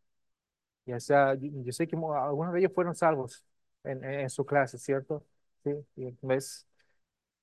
ya 0.86 1.00
sea, 1.00 1.34
yo, 1.34 1.48
yo 1.64 1.72
sé 1.72 1.88
que 1.88 1.96
algunos 1.96 2.52
de 2.54 2.60
ellos 2.60 2.72
fueron 2.74 2.94
salvos 2.96 3.44
en, 3.84 4.04
en 4.04 4.30
su 4.30 4.46
clase, 4.46 4.78
¿cierto? 4.78 5.24
Sí, 5.64 5.70
y 5.96 6.16
ves, 6.22 6.66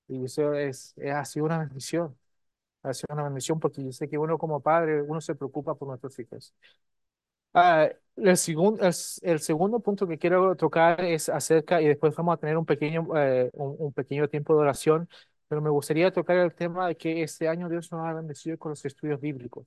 y 0.07 0.25
eso 0.25 0.53
es, 0.55 0.93
es- 0.97 1.13
ha 1.13 1.25
sido 1.25 1.45
una 1.45 1.59
bendición, 1.59 2.17
ha 2.83 2.93
sido 2.93 3.07
una 3.13 3.23
bendición 3.25 3.59
porque 3.59 3.83
yo 3.83 3.91
sé 3.93 4.09
que 4.09 4.17
uno 4.19 4.37
como 4.39 4.61
padre, 4.61 5.01
uno 5.03 5.21
se 5.21 5.35
preocupa 5.35 5.75
por 5.75 5.89
nuestros 5.89 6.19
hijos. 6.19 6.53
Ah, 7.53 7.89
el, 8.17 8.37
segundo, 8.37 8.83
el, 8.85 8.93
el 9.21 9.39
segundo 9.39 9.79
punto 9.79 10.07
que 10.07 10.17
quiero 10.17 10.55
tocar 10.57 11.01
es 11.05 11.29
acerca, 11.29 11.81
y 11.81 11.87
después 11.87 12.13
vamos 12.15 12.33
a 12.35 12.37
tener 12.37 12.57
un 12.57 12.65
pequeño, 12.65 13.07
eh, 13.17 13.49
un, 13.53 13.75
un 13.79 13.93
pequeño 13.93 14.27
tiempo 14.27 14.53
de 14.55 14.59
oración, 14.61 15.07
pero 15.47 15.61
me 15.61 15.69
gustaría 15.69 16.11
tocar 16.11 16.37
el 16.37 16.53
tema 16.53 16.87
de 16.87 16.97
que 16.97 17.23
este 17.23 17.47
año 17.47 17.69
Dios 17.69 17.91
nos 17.93 18.05
ha 18.05 18.13
bendecido 18.13 18.57
con 18.57 18.71
los 18.71 18.83
estudios 18.83 19.21
bíblicos, 19.21 19.65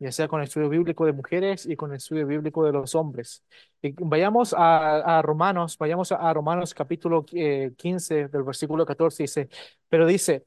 ya 0.00 0.10
sea 0.12 0.28
con 0.28 0.40
el 0.40 0.46
estudio 0.48 0.68
bíblico 0.68 1.06
de 1.06 1.12
mujeres 1.12 1.66
y 1.66 1.76
con 1.76 1.90
el 1.90 1.98
estudio 1.98 2.26
bíblico 2.26 2.64
de 2.64 2.72
los 2.72 2.94
hombres. 2.94 3.44
Y 3.82 3.92
vayamos 3.92 4.54
a, 4.54 5.18
a 5.18 5.22
Romanos, 5.22 5.76
vayamos 5.78 6.10
a, 6.12 6.32
Romanos 6.32 6.74
capítulo 6.74 7.24
eh, 7.32 7.72
15 7.76 8.28
del 8.28 8.42
versículo 8.42 8.86
14, 8.86 9.22
dice, 9.24 9.48
pero 9.88 10.06
dice, 10.06 10.46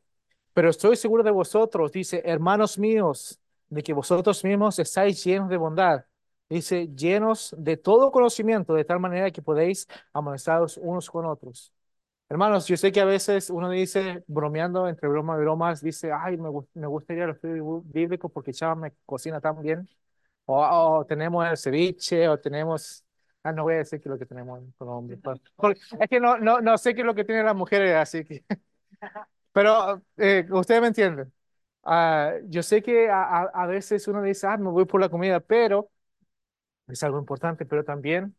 pero 0.53 0.69
estoy 0.69 0.95
seguro 0.95 1.23
de 1.23 1.31
vosotros, 1.31 1.91
dice, 1.91 2.21
hermanos 2.25 2.77
míos, 2.79 3.39
de 3.69 3.83
que 3.83 3.93
vosotros 3.93 4.43
mismos 4.43 4.79
estáis 4.79 5.23
llenos 5.23 5.49
de 5.49 5.57
bondad. 5.57 6.05
Dice, 6.49 6.87
llenos 6.95 7.55
de 7.57 7.77
todo 7.77 8.11
conocimiento, 8.11 8.73
de 8.75 8.85
tal 8.85 8.99
manera 8.99 9.31
que 9.31 9.41
podéis 9.41 9.87
amonestaros 10.13 10.77
unos 10.77 11.09
con 11.09 11.25
otros. 11.25 11.73
Hermanos, 12.33 12.65
yo 12.67 12.75
sé 12.77 12.91
que 12.91 12.99
a 12.99 13.05
veces 13.05 13.51
uno 13.51 13.69
dice, 13.69 14.23
bromeando, 14.25 14.87
entre 14.87 15.07
bromas 15.07 15.37
y 15.37 15.41
bromas, 15.41 15.81
dice, 15.83 16.11
ay, 16.11 16.35
me, 16.37 16.49
me 16.73 16.87
gustaría 16.87 17.25
el 17.25 17.29
estudio 17.31 17.81
bíblico 17.85 18.27
porque 18.29 18.51
Chava 18.51 18.73
me 18.73 18.91
cocina 19.05 19.39
tan 19.39 19.61
bien. 19.61 19.87
O, 20.45 20.63
o 20.65 21.05
tenemos 21.05 21.47
el 21.47 21.57
ceviche, 21.57 22.27
o 22.29 22.39
tenemos... 22.39 23.03
Ah, 23.43 23.51
no 23.51 23.63
voy 23.63 23.75
a 23.75 23.77
decir 23.79 24.01
que 24.01 24.09
lo 24.09 24.17
que 24.17 24.25
tenemos 24.25 24.59
en 24.59 24.71
Colombia. 24.73 25.17
pero- 25.23 25.39
porque 25.55 25.81
es 25.99 26.09
que 26.09 26.19
no, 26.19 26.37
no, 26.39 26.59
no 26.61 26.77
sé 26.79 26.95
qué 26.95 27.01
es 27.01 27.07
lo 27.07 27.15
que 27.15 27.23
tienen 27.25 27.45
las 27.45 27.55
mujeres, 27.55 27.95
así 27.95 28.25
que... 28.25 28.43
Pero 29.53 30.01
eh, 30.17 30.47
ustedes 30.51 30.81
me 30.81 30.87
entienden. 30.87 31.31
Ah, 31.83 32.33
yo 32.47 32.63
sé 32.63 32.81
que 32.83 33.09
a, 33.09 33.43
a 33.43 33.67
veces 33.67 34.07
uno 34.07 34.21
dice, 34.23 34.47
ah, 34.47 34.57
me 34.57 34.69
voy 34.71 34.85
por 34.85 35.01
la 35.01 35.09
comida, 35.09 35.39
pero 35.41 35.91
es 36.87 37.03
algo 37.03 37.19
importante, 37.19 37.65
pero 37.65 37.83
también 37.83 38.35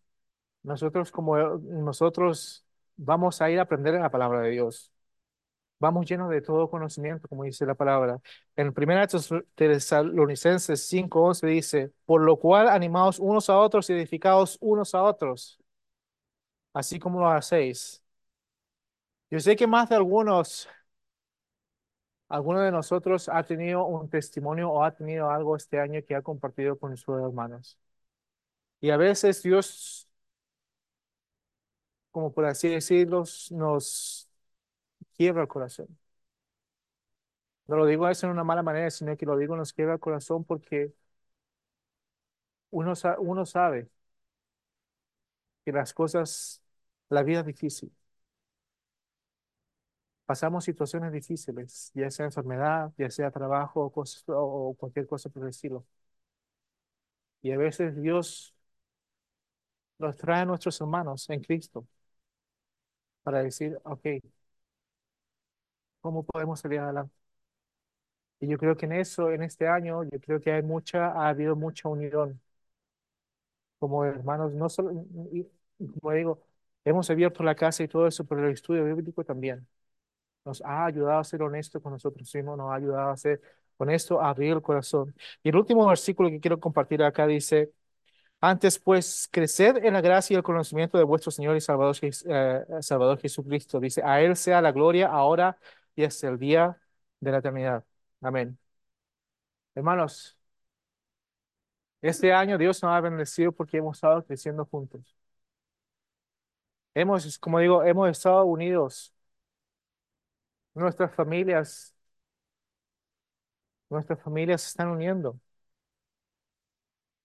nosotros 0.62 1.10
como 1.12 1.36
nosotros 1.38 2.63
vamos 2.96 3.40
a 3.42 3.50
ir 3.50 3.58
a 3.58 3.62
aprender 3.62 3.94
en 3.94 4.02
la 4.02 4.10
palabra 4.10 4.40
de 4.40 4.50
Dios. 4.50 4.92
Vamos 5.80 6.06
llenos 6.08 6.30
de 6.30 6.40
todo 6.42 6.70
conocimiento, 6.70 7.28
como 7.28 7.44
dice 7.44 7.66
la 7.66 7.74
palabra. 7.74 8.20
En 8.56 8.72
1 8.72 9.06
Tesalonicenses 9.54 10.86
5:11 10.86 11.46
dice, 11.46 11.92
por 12.06 12.22
lo 12.22 12.38
cual 12.38 12.68
animaos 12.68 13.18
unos 13.18 13.50
a 13.50 13.58
otros 13.58 13.90
y 13.90 13.94
edificaos 13.94 14.58
unos 14.60 14.94
a 14.94 15.02
otros, 15.02 15.58
así 16.72 16.98
como 16.98 17.20
lo 17.20 17.28
hacéis. 17.28 18.02
Yo 19.30 19.40
sé 19.40 19.56
que 19.56 19.66
más 19.66 19.88
de 19.88 19.96
algunos 19.96 20.68
¿Alguno 22.28 22.60
de 22.60 22.70
nosotros 22.72 23.28
ha 23.28 23.44
tenido 23.44 23.86
un 23.86 24.08
testimonio 24.10 24.70
o 24.70 24.82
ha 24.84 24.94
tenido 24.94 25.30
algo 25.30 25.56
este 25.56 25.78
año 25.80 26.00
que 26.06 26.14
ha 26.14 26.22
compartido 26.22 26.78
con 26.78 26.96
sus 26.96 27.20
hermanos? 27.20 27.78
Y 28.80 28.90
a 28.90 28.96
veces 28.96 29.42
Dios, 29.42 30.08
como 32.14 32.32
por 32.32 32.46
así 32.46 32.70
decirlo, 32.70 33.24
nos 33.52 34.30
quiebra 35.16 35.42
el 35.42 35.48
corazón. 35.48 35.88
No 37.66 37.76
lo 37.76 37.86
digo 37.86 38.08
eso 38.08 38.26
en 38.26 38.32
una 38.32 38.44
mala 38.44 38.62
manera, 38.62 38.90
sino 38.90 39.16
que 39.16 39.26
lo 39.26 39.36
digo 39.38 39.56
nos 39.56 39.72
quiebra 39.72 39.94
el 39.94 40.00
corazón 40.00 40.44
porque 40.44 40.92
uno, 42.70 42.94
sa- 42.96 43.16
uno 43.20 43.46
sabe 43.46 43.88
que 45.64 45.72
las 45.72 45.92
cosas, 45.94 46.62
la 47.08 47.22
vida 47.22 47.40
es 47.40 47.46
difícil. 47.46 47.92
Pasamos 50.26 50.64
situaciones 50.64 51.12
difíciles, 51.12 51.90
ya 51.94 52.10
sea 52.10 52.24
enfermedad, 52.26 52.92
ya 52.96 53.10
sea 53.10 53.30
trabajo 53.30 53.92
o, 54.26 54.74
cualquier 54.78 55.06
cosa 55.06 55.28
por 55.28 55.42
el. 55.44 55.84
Y 57.42 57.52
a 57.52 57.58
veces 57.58 57.94
Dios 58.00 58.54
nos 59.98 60.16
trae 60.16 60.42
a 60.42 60.44
nuestros 60.44 60.80
hermanos 60.80 61.28
en 61.30 61.40
Cristo 61.40 61.86
para 63.24 63.42
decir, 63.44 63.78
ok, 63.84 64.06
¿cómo 66.00 66.24
podemos 66.24 66.60
salir 66.60 66.80
adelante? 66.80 67.14
Y 68.40 68.46
yo 68.48 68.58
creo 68.58 68.76
que 68.76 68.86
en 68.86 68.92
eso, 68.92 69.30
en 69.32 69.42
este 69.42 69.66
año, 69.68 70.04
yo 70.04 70.20
creo 70.20 70.40
que 70.40 70.52
hay 70.52 70.62
mucha, 70.62 71.08
ha 71.12 71.28
habido 71.30 71.56
mucha 71.56 71.88
unión 71.88 72.40
como 73.78 74.04
hermanos, 74.04 74.52
no 74.54 74.68
solo, 74.68 74.92
y- 75.32 75.46
como 76.00 76.12
digo, 76.12 76.40
hemos 76.84 77.10
abierto 77.10 77.42
la 77.42 77.54
casa 77.54 77.82
y 77.82 77.88
todo 77.88 78.06
eso, 78.06 78.24
pero 78.24 78.46
el 78.46 78.52
estudio 78.52 78.84
bíblico 78.84 79.24
también 79.24 79.66
nos 80.44 80.62
ha 80.62 80.86
ayudado 80.86 81.20
a 81.20 81.24
ser 81.24 81.42
honestos 81.42 81.82
con 81.82 81.92
nosotros 81.92 82.34
mismos, 82.34 82.58
nos 82.58 82.72
ha 82.72 82.76
ayudado 82.76 83.10
a 83.10 83.16
ser 83.16 83.40
honestos, 83.78 84.18
a 84.22 84.30
abrir 84.30 84.52
el 84.54 84.62
corazón. 84.62 85.14
Y 85.42 85.50
el 85.50 85.56
último 85.56 85.86
versículo 85.88 86.30
que 86.30 86.40
quiero 86.40 86.60
compartir 86.60 87.02
acá 87.04 87.26
dice, 87.26 87.72
antes 88.48 88.78
pues, 88.78 89.28
creced 89.30 89.76
en 89.84 89.94
la 89.94 90.00
gracia 90.00 90.34
y 90.34 90.36
el 90.36 90.42
conocimiento 90.42 90.98
de 90.98 91.04
vuestro 91.04 91.30
Señor 91.30 91.56
y 91.56 91.60
Salvador, 91.60 91.96
eh, 92.02 92.64
Salvador 92.80 93.18
Jesucristo. 93.20 93.80
Dice, 93.80 94.02
a 94.04 94.20
Él 94.20 94.36
sea 94.36 94.60
la 94.60 94.72
gloria 94.72 95.08
ahora 95.08 95.58
y 95.96 96.04
hasta 96.04 96.28
el 96.28 96.38
día 96.38 96.78
de 97.20 97.32
la 97.32 97.38
eternidad. 97.38 97.84
Amén. 98.20 98.58
Hermanos, 99.74 100.36
este 102.02 102.32
año 102.32 102.56
Dios 102.58 102.80
nos 102.82 102.92
ha 102.92 103.00
bendecido 103.00 103.50
porque 103.52 103.78
hemos 103.78 103.96
estado 103.96 104.24
creciendo 104.24 104.64
juntos. 104.66 105.16
Hemos, 106.94 107.38
como 107.38 107.58
digo, 107.60 107.82
hemos 107.84 108.08
estado 108.10 108.44
unidos. 108.44 109.12
Nuestras 110.74 111.12
familias, 111.14 111.94
nuestras 113.90 114.20
familias 114.22 114.62
se 114.62 114.68
están 114.68 114.88
uniendo. 114.88 115.38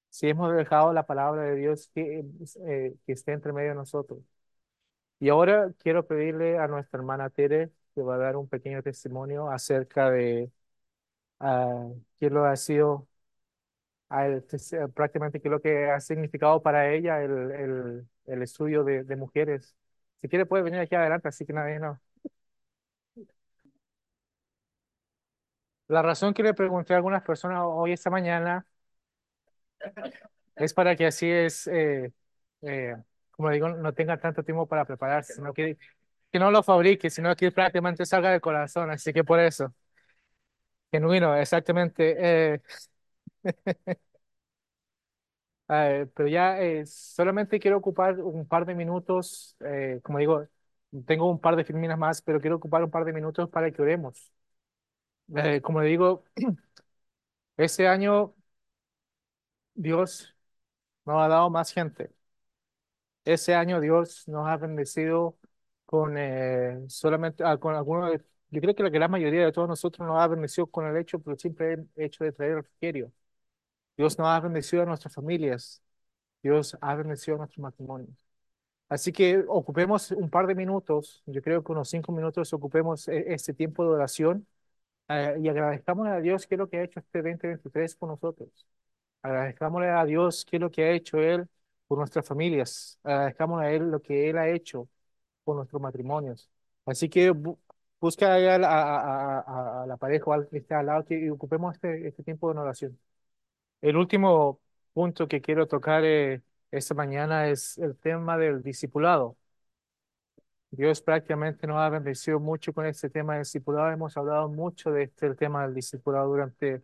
Si 0.10 0.28
hemos 0.30 0.54
dejado 0.56 0.94
la 0.94 1.06
palabra 1.06 1.44
de 1.44 1.56
Dios 1.56 1.89
que, 1.94 2.25
eh, 2.68 2.96
que 3.06 3.12
esté 3.13 3.32
entre 3.34 3.54
medio 3.54 3.70
de 3.70 3.75
nosotros. 3.75 4.20
Y 5.20 5.30
ahora 5.30 5.74
quiero 5.80 6.08
pedirle 6.08 6.58
a 6.60 6.68
nuestra 6.68 7.00
hermana 7.00 7.30
Tere 7.30 7.72
que 7.96 8.01
va 8.01 8.16
a 8.16 8.18
dar 8.18 8.38
un 8.38 8.48
pequeño 8.50 8.82
testimonio 8.84 9.50
acerca 9.51 10.10
de 10.12 10.51
ah, 11.39 11.88
qué 12.20 12.30
lo 12.32 12.46
ha 12.46 12.56
sido 12.58 13.08
eh, 14.12 14.42
prácticamente 14.94 15.42
qué 15.42 15.50
lo 15.50 15.62
que 15.62 15.89
ha 15.89 16.00
significado 16.00 16.62
para 16.62 16.92
ella 16.94 17.22
el, 17.24 17.51
el, 17.51 18.08
el 18.25 18.42
estudio 18.44 18.84
de, 18.84 19.04
de 19.04 19.16
mujeres. 19.16 19.75
Si 20.22 20.28
quiere 20.30 20.46
puede 20.46 20.63
venir 20.63 20.80
aquí 20.80 20.96
adelante, 20.96 21.28
así 21.28 21.46
que 21.46 21.54
nadie 21.54 21.80
no. 21.80 22.00
La 25.88 26.01
razón 26.01 26.34
que 26.34 26.44
le 26.44 26.54
pregunté 26.54 26.94
a 26.94 26.98
algunas 26.98 27.24
personas 27.24 27.62
hoy 27.66 27.92
esta 27.94 28.10
mañana 28.10 28.66
es 30.55 30.74
para 30.74 30.95
que 30.95 31.05
así 31.07 31.29
es, 31.29 31.67
eh, 31.67 32.12
eh, 32.62 32.95
como 33.31 33.50
digo, 33.51 33.69
no 33.69 33.93
tenga 33.93 34.19
tanto 34.19 34.43
tiempo 34.43 34.67
para 34.67 34.86
prepararse, 34.86 35.33
sino 35.33 35.53
que, 35.53 35.77
no 36.33 36.51
lo 36.51 36.63
fabrique, 36.63 37.09
sino 37.09 37.36
que 37.36 37.51
prácticamente 37.51 38.05
salga 38.05 38.31
del 38.31 38.41
corazón. 38.41 38.91
Así 38.91 39.13
que 39.13 39.24
por 39.24 39.39
eso, 39.39 39.74
genuino, 40.91 41.36
exactamente. 41.36 42.15
eh, 42.53 42.62
pero 45.67 46.27
ya 46.27 46.57
solamente 46.86 47.59
quiero 47.59 47.77
ocupar 47.77 48.19
un 48.19 48.48
par 48.48 48.65
de 48.65 48.75
minutos, 48.75 49.55
como 50.03 50.17
digo, 50.19 50.48
tengo 51.05 51.29
un 51.29 51.39
par 51.39 51.55
de 51.55 51.63
filminas 51.63 51.98
más, 51.98 52.21
pero 52.21 52.41
quiero 52.41 52.55
ocupar 52.57 52.83
un 52.83 52.89
par 52.91 53.05
de 53.05 53.13
minutos 53.13 53.50
para 53.50 53.71
que 53.71 53.81
oremos. 53.81 54.31
Eh, 55.36 55.62
como 55.62 55.81
digo, 55.81 56.24
este 57.57 57.88
año 57.88 58.36
Dios 59.81 60.36
nos 61.05 61.21
ha 61.24 61.27
dado 61.29 61.50
más 61.51 61.74
gente. 61.74 62.12
Ese 63.25 63.53
año 63.55 63.79
Dios 63.79 64.27
nos 64.27 64.48
ha 64.48 64.57
bendecido 64.57 65.38
con 65.86 66.15
eh, 66.17 66.79
solamente, 66.88 67.43
ah, 67.43 67.57
con 67.57 67.75
algunos, 67.75 68.13
yo 68.50 68.62
creo 68.62 68.74
que 68.75 68.83
la 68.83 68.89
gran 68.89 69.12
mayoría 69.12 69.45
de 69.45 69.51
todos 69.51 69.67
nosotros 69.67 70.07
nos 70.07 70.19
ha 70.19 70.27
bendecido 70.27 70.67
con 70.67 70.88
el 70.88 70.98
hecho, 70.98 71.19
pero 71.19 71.38
siempre 71.38 71.74
el 71.74 71.88
hecho 71.95 72.24
de 72.24 72.31
traer 72.31 72.55
refrigerio. 72.55 73.12
Dios 73.98 74.19
nos 74.19 74.27
ha 74.29 74.39
bendecido 74.41 74.83
a 74.83 74.86
nuestras 74.88 75.15
familias. 75.15 75.83
Dios 76.43 76.77
ha 76.81 76.95
bendecido 76.95 77.36
a 77.38 77.39
nuestros 77.39 77.59
matrimonios. 77.63 78.25
Así 78.89 79.12
que 79.13 79.43
ocupemos 79.48 80.12
un 80.12 80.29
par 80.29 80.48
de 80.48 80.55
minutos, 80.55 81.24
yo 81.27 81.41
creo 81.41 81.63
que 81.63 81.71
unos 81.74 81.89
cinco 81.89 82.12
minutos, 82.13 82.53
ocupemos 82.53 83.07
e- 83.09 83.33
este 83.33 83.53
tiempo 83.53 83.83
de 83.83 83.91
oración 83.91 84.48
eh, 85.09 85.38
y 85.41 85.50
agradezcamos 85.50 86.07
a 86.07 86.19
Dios 86.21 86.48
qué 86.48 86.55
es 86.55 86.59
lo 86.59 86.69
que 86.69 86.79
ha 86.79 86.83
hecho 86.83 87.00
este 87.01 87.19
2023 87.24 87.95
con 87.95 88.09
nosotros. 88.09 88.50
Agradezcámosle 89.22 89.90
a 89.90 90.06
Dios 90.06 90.46
qué 90.46 90.58
es 90.58 90.62
lo 90.62 90.72
que 90.72 90.84
ha 90.84 90.92
hecho 90.92 91.18
Él 91.20 91.48
por 91.88 91.98
nuestras 91.98 92.26
familias. 92.28 93.00
Agradezcámosle 93.04 93.66
a 93.68 93.72
Él 93.72 93.92
lo 93.92 94.02
que 94.02 94.30
Él 94.30 94.38
ha 94.38 94.50
hecho 94.50 94.88
por 95.44 95.56
nuestros 95.58 95.82
matrimonios. 95.82 96.50
Así 96.86 97.10
que 97.10 97.32
bu- 97.34 97.58
busca 98.02 98.34
a, 98.36 98.56
a- 98.58 99.40
a- 99.42 99.84
a- 99.84 99.88
la 99.88 99.98
pareja 99.98 100.26
o 100.28 100.34
al 100.34 100.48
que 100.50 100.58
esté 100.60 100.76
al 100.76 100.88
lado 100.88 101.06
y 101.10 101.30
ocupemos 101.30 101.76
este, 101.76 102.08
este 102.08 102.24
tiempo 102.24 102.54
de 102.54 102.60
oración. 102.60 103.00
El 103.82 103.98
último 103.98 104.62
punto 104.94 105.28
que 105.28 105.42
quiero 105.42 105.68
tocar 105.68 106.04
eh, 106.06 106.42
esta 106.72 106.94
mañana 106.96 107.50
es 107.50 107.78
el 107.80 107.98
tema 107.98 108.38
del 108.38 108.64
discipulado. 108.64 109.38
Dios 110.72 111.02
prácticamente 111.02 111.66
nos 111.68 111.78
ha 111.78 111.90
bendecido 111.90 112.40
mucho 112.40 112.74
con 112.74 112.86
este 112.86 113.10
tema 113.10 113.34
del 113.34 113.44
discipulado. 113.44 113.92
Hemos 113.92 114.16
hablado 114.18 114.48
mucho 114.50 114.92
de 114.92 115.04
este 115.04 115.26
el 115.28 115.36
tema 115.36 115.64
del 115.64 115.74
discipulado 115.74 116.28
durante 116.30 116.84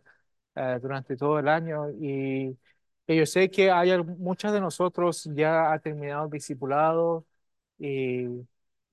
eh, 0.56 0.78
durante 0.82 1.16
todo 1.16 1.38
el 1.38 1.48
año 1.48 1.90
y 1.92 2.58
que 3.06 3.16
yo 3.16 3.26
sé 3.26 3.50
que 3.50 3.70
hay 3.70 3.96
muchos 4.04 4.52
de 4.52 4.60
nosotros 4.60 5.24
ya 5.34 5.72
ha 5.72 5.78
terminado 5.80 6.28
discipulado 6.28 7.26
y, 7.78 8.26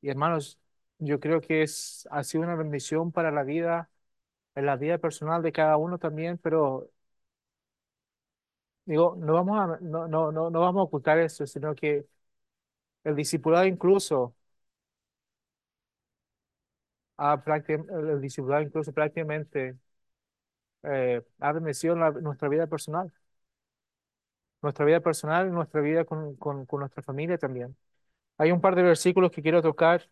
y 0.01 0.09
hermanos, 0.09 0.59
yo 0.99 1.19
creo 1.19 1.41
que 1.41 1.63
es, 1.63 2.07
ha 2.11 2.23
sido 2.23 2.43
una 2.43 2.55
bendición 2.55 3.11
para 3.11 3.31
la 3.31 3.43
vida, 3.43 3.89
en 4.55 4.65
la 4.67 4.77
vida 4.77 4.97
personal 4.99 5.41
de 5.43 5.51
cada 5.53 5.77
uno 5.77 5.97
también, 5.99 6.37
pero 6.39 6.89
digo, 8.85 9.15
no 9.17 9.33
vamos 9.33 9.59
a, 9.59 9.77
no, 9.81 10.07
no, 10.07 10.31
no, 10.31 10.49
no 10.49 10.59
vamos 10.61 10.81
a 10.81 10.83
ocultar 10.83 11.19
eso, 11.19 11.45
sino 11.47 11.73
que 11.75 12.05
el 13.03 13.15
discipulado 13.15 13.65
incluso 13.67 14.35
prácti- 17.17 17.85
el 18.13 18.21
discipulado 18.21 18.63
incluso 18.63 18.93
prácticamente 18.93 19.77
eh, 20.83 21.21
ha 21.39 21.51
bendecido 21.53 21.95
la- 21.95 22.11
nuestra 22.11 22.49
vida 22.49 22.67
personal, 22.67 23.11
nuestra 24.61 24.85
vida 24.85 24.99
personal 25.01 25.51
nuestra 25.51 25.81
vida 25.81 26.05
con, 26.05 26.35
con, 26.37 26.65
con 26.65 26.79
nuestra 26.81 27.03
familia 27.03 27.37
también. 27.37 27.75
Hay 28.37 28.51
un 28.51 28.61
par 28.61 28.75
de 28.75 28.83
versículos 28.83 29.31
que 29.31 29.41
quiero 29.43 29.61
tocar. 29.61 30.09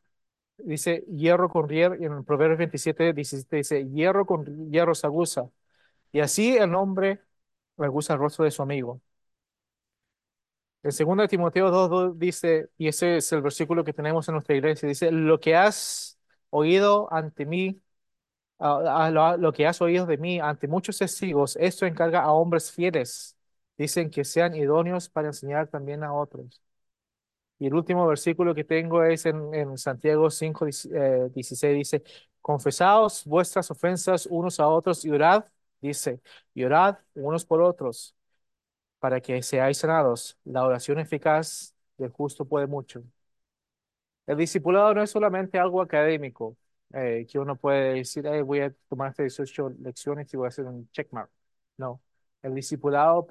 Dice, 0.57 1.05
hierro 1.09 1.49
con 1.49 1.69
hierro, 1.69 1.95
en 1.95 2.13
el 2.13 2.23
Proverbios 2.25 2.59
27, 2.59 3.13
17 3.13 3.57
dice, 3.57 3.87
hierro 3.89 4.25
con 4.27 4.71
hierro 4.71 4.95
se 4.95 5.07
aguza. 5.07 5.49
Y 6.13 6.21
así 6.21 6.57
el 6.57 6.75
hombre 6.75 7.21
aguza 7.77 8.13
el 8.13 8.19
rostro 8.19 8.45
de 8.45 8.51
su 8.51 8.63
amigo. 8.63 9.01
En 10.83 10.91
2 10.91 11.27
Timoteo 11.29 11.69
2, 11.69 11.89
2 11.89 12.17
dice, 12.19 12.69
y 12.77 12.87
ese 12.87 13.17
es 13.17 13.31
el 13.33 13.41
versículo 13.43 13.83
que 13.83 13.93
tenemos 13.93 14.27
en 14.27 14.33
nuestra 14.35 14.55
iglesia, 14.55 14.87
dice, 14.89 15.11
lo 15.11 15.39
que 15.39 15.55
has 15.55 16.19
oído 16.49 17.11
ante 17.13 17.45
mí, 17.45 17.79
lo, 18.61 19.53
que 19.53 19.65
has 19.67 19.81
oído 19.81 20.05
de 20.05 20.17
mí 20.17 20.39
ante 20.39 20.67
muchos 20.67 20.97
testigos, 20.99 21.55
esto 21.59 21.85
encarga 21.85 22.21
a 22.21 22.31
hombres 22.31 22.71
fieles. 22.71 23.35
Dicen 23.77 24.09
que 24.09 24.23
sean 24.23 24.55
idóneos 24.55 25.09
para 25.09 25.27
enseñar 25.29 25.67
también 25.67 26.03
a 26.03 26.13
otros. 26.13 26.61
Y 27.59 27.67
el 27.67 27.75
último 27.75 28.07
versículo 28.07 28.55
que 28.55 28.63
tengo 28.63 29.03
es 29.03 29.25
en, 29.25 29.77
Santiago 29.77 30.29
5, 30.29 30.67
eh, 30.67 31.29
16, 31.33 31.75
dice, 31.77 32.03
confesaos 32.41 33.23
vuestras 33.25 33.69
ofensas 33.71 34.25
unos 34.27 34.59
a 34.59 34.67
otros 34.67 35.05
y 35.05 35.11
orad, 35.11 35.45
dice, 35.79 36.19
y 36.55 36.63
orad 36.63 36.97
unos 37.13 37.45
por 37.45 37.61
otros 37.61 38.15
para 38.99 39.21
que 39.21 39.41
seáis 39.43 39.79
sanados. 39.79 40.37
La 40.45 40.65
oración 40.65 40.99
eficaz 40.99 41.75
del 41.97 42.11
justo 42.11 42.45
puede 42.45 42.67
mucho. 42.67 43.03
El 44.25 44.37
discipulado 44.37 44.93
no 44.93 45.03
es 45.03 45.11
solamente 45.11 45.59
algo 45.59 45.81
académico, 45.81 46.57
eh, 46.93 47.25
que 47.29 47.39
uno 47.39 47.55
puede 47.55 47.95
decir, 47.95 48.25
"Eh, 48.27 48.41
voy 48.41 48.61
a 48.61 48.73
tomar 48.89 49.09
estas 49.11 49.25
18 49.25 49.69
lecciones 49.79 50.33
y 50.33 50.37
voy 50.37 50.45
a 50.45 50.49
hacer 50.49 50.65
un 50.65 50.89
checkmark. 50.91 51.29
No. 51.77 52.01
El 52.41 52.55
discipulado, 52.55 53.27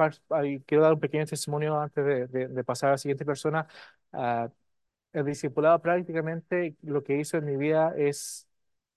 quiero 0.67 0.83
dar 0.85 0.93
un 0.95 1.01
pequeño 1.01 1.27
testimonio 1.27 1.81
antes 1.81 2.31
de, 2.31 2.65
pasar 2.65 2.91
a 2.91 2.93
la 2.93 2.99
siguiente 2.99 3.25
persona. 3.25 3.67
Ah, 4.13 4.49
el 5.13 5.25
discipulado 5.25 5.81
prácticamente 5.83 6.77
lo 6.83 7.03
que 7.03 7.19
hizo 7.19 7.37
en 7.37 7.45
mi 7.47 7.57
vida 7.57 7.95
es 7.97 8.49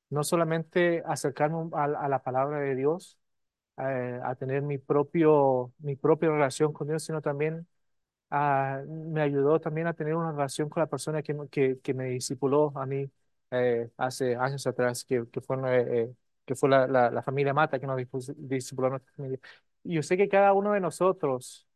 no 0.10 0.24
solamente 0.24 1.04
acercarme 1.06 1.70
a, 1.74 2.08
la 2.10 2.24
palabra 2.24 2.60
de 2.60 2.76
Dios, 2.76 3.18
eh, 3.78 4.20
a 4.24 4.36
tener 4.36 4.62
mi 4.64 4.78
propio, 4.78 5.74
mi 5.80 5.96
propia 5.96 6.30
relación 6.32 6.74
con 6.74 6.88
Dios, 6.88 7.04
sino 7.04 7.22
también 7.22 7.68
ah, 8.30 8.82
me 8.88 9.22
ayudó 9.22 9.60
también 9.60 9.88
a 9.88 9.94
tener 9.94 10.16
una 10.16 10.32
relación 10.32 10.70
con 10.70 10.82
la 10.82 10.88
persona 10.88 11.24
que, 11.24 11.36
que, 11.52 11.80
que 11.82 11.94
me 11.94 12.06
discipuló 12.06 12.74
a 12.78 12.86
mí 12.86 13.10
eh, 13.54 13.92
hace 13.98 14.36
años 14.36 14.68
atrás, 14.68 15.04
que, 15.06 15.26
que 15.32 15.42
fue, 15.42 15.58
eh, 15.80 16.04
eh, 16.04 16.16
que 16.46 16.56
fue 16.56 16.70
la, 16.70 16.88
la, 16.88 17.12
la 17.12 17.24
familia 17.24 17.54
Mata 17.54 17.80
que 17.80 17.88
nos 17.88 17.98
discipuló 18.38 18.90
nuestra 18.92 19.14
familia. 19.14 19.40
Y 19.84 19.96
yo 19.96 20.04
sé 20.04 20.18
que 20.18 20.30
cada 20.30 20.54
uno 20.54 20.74
de 20.74 20.80
nosotros 20.82 21.68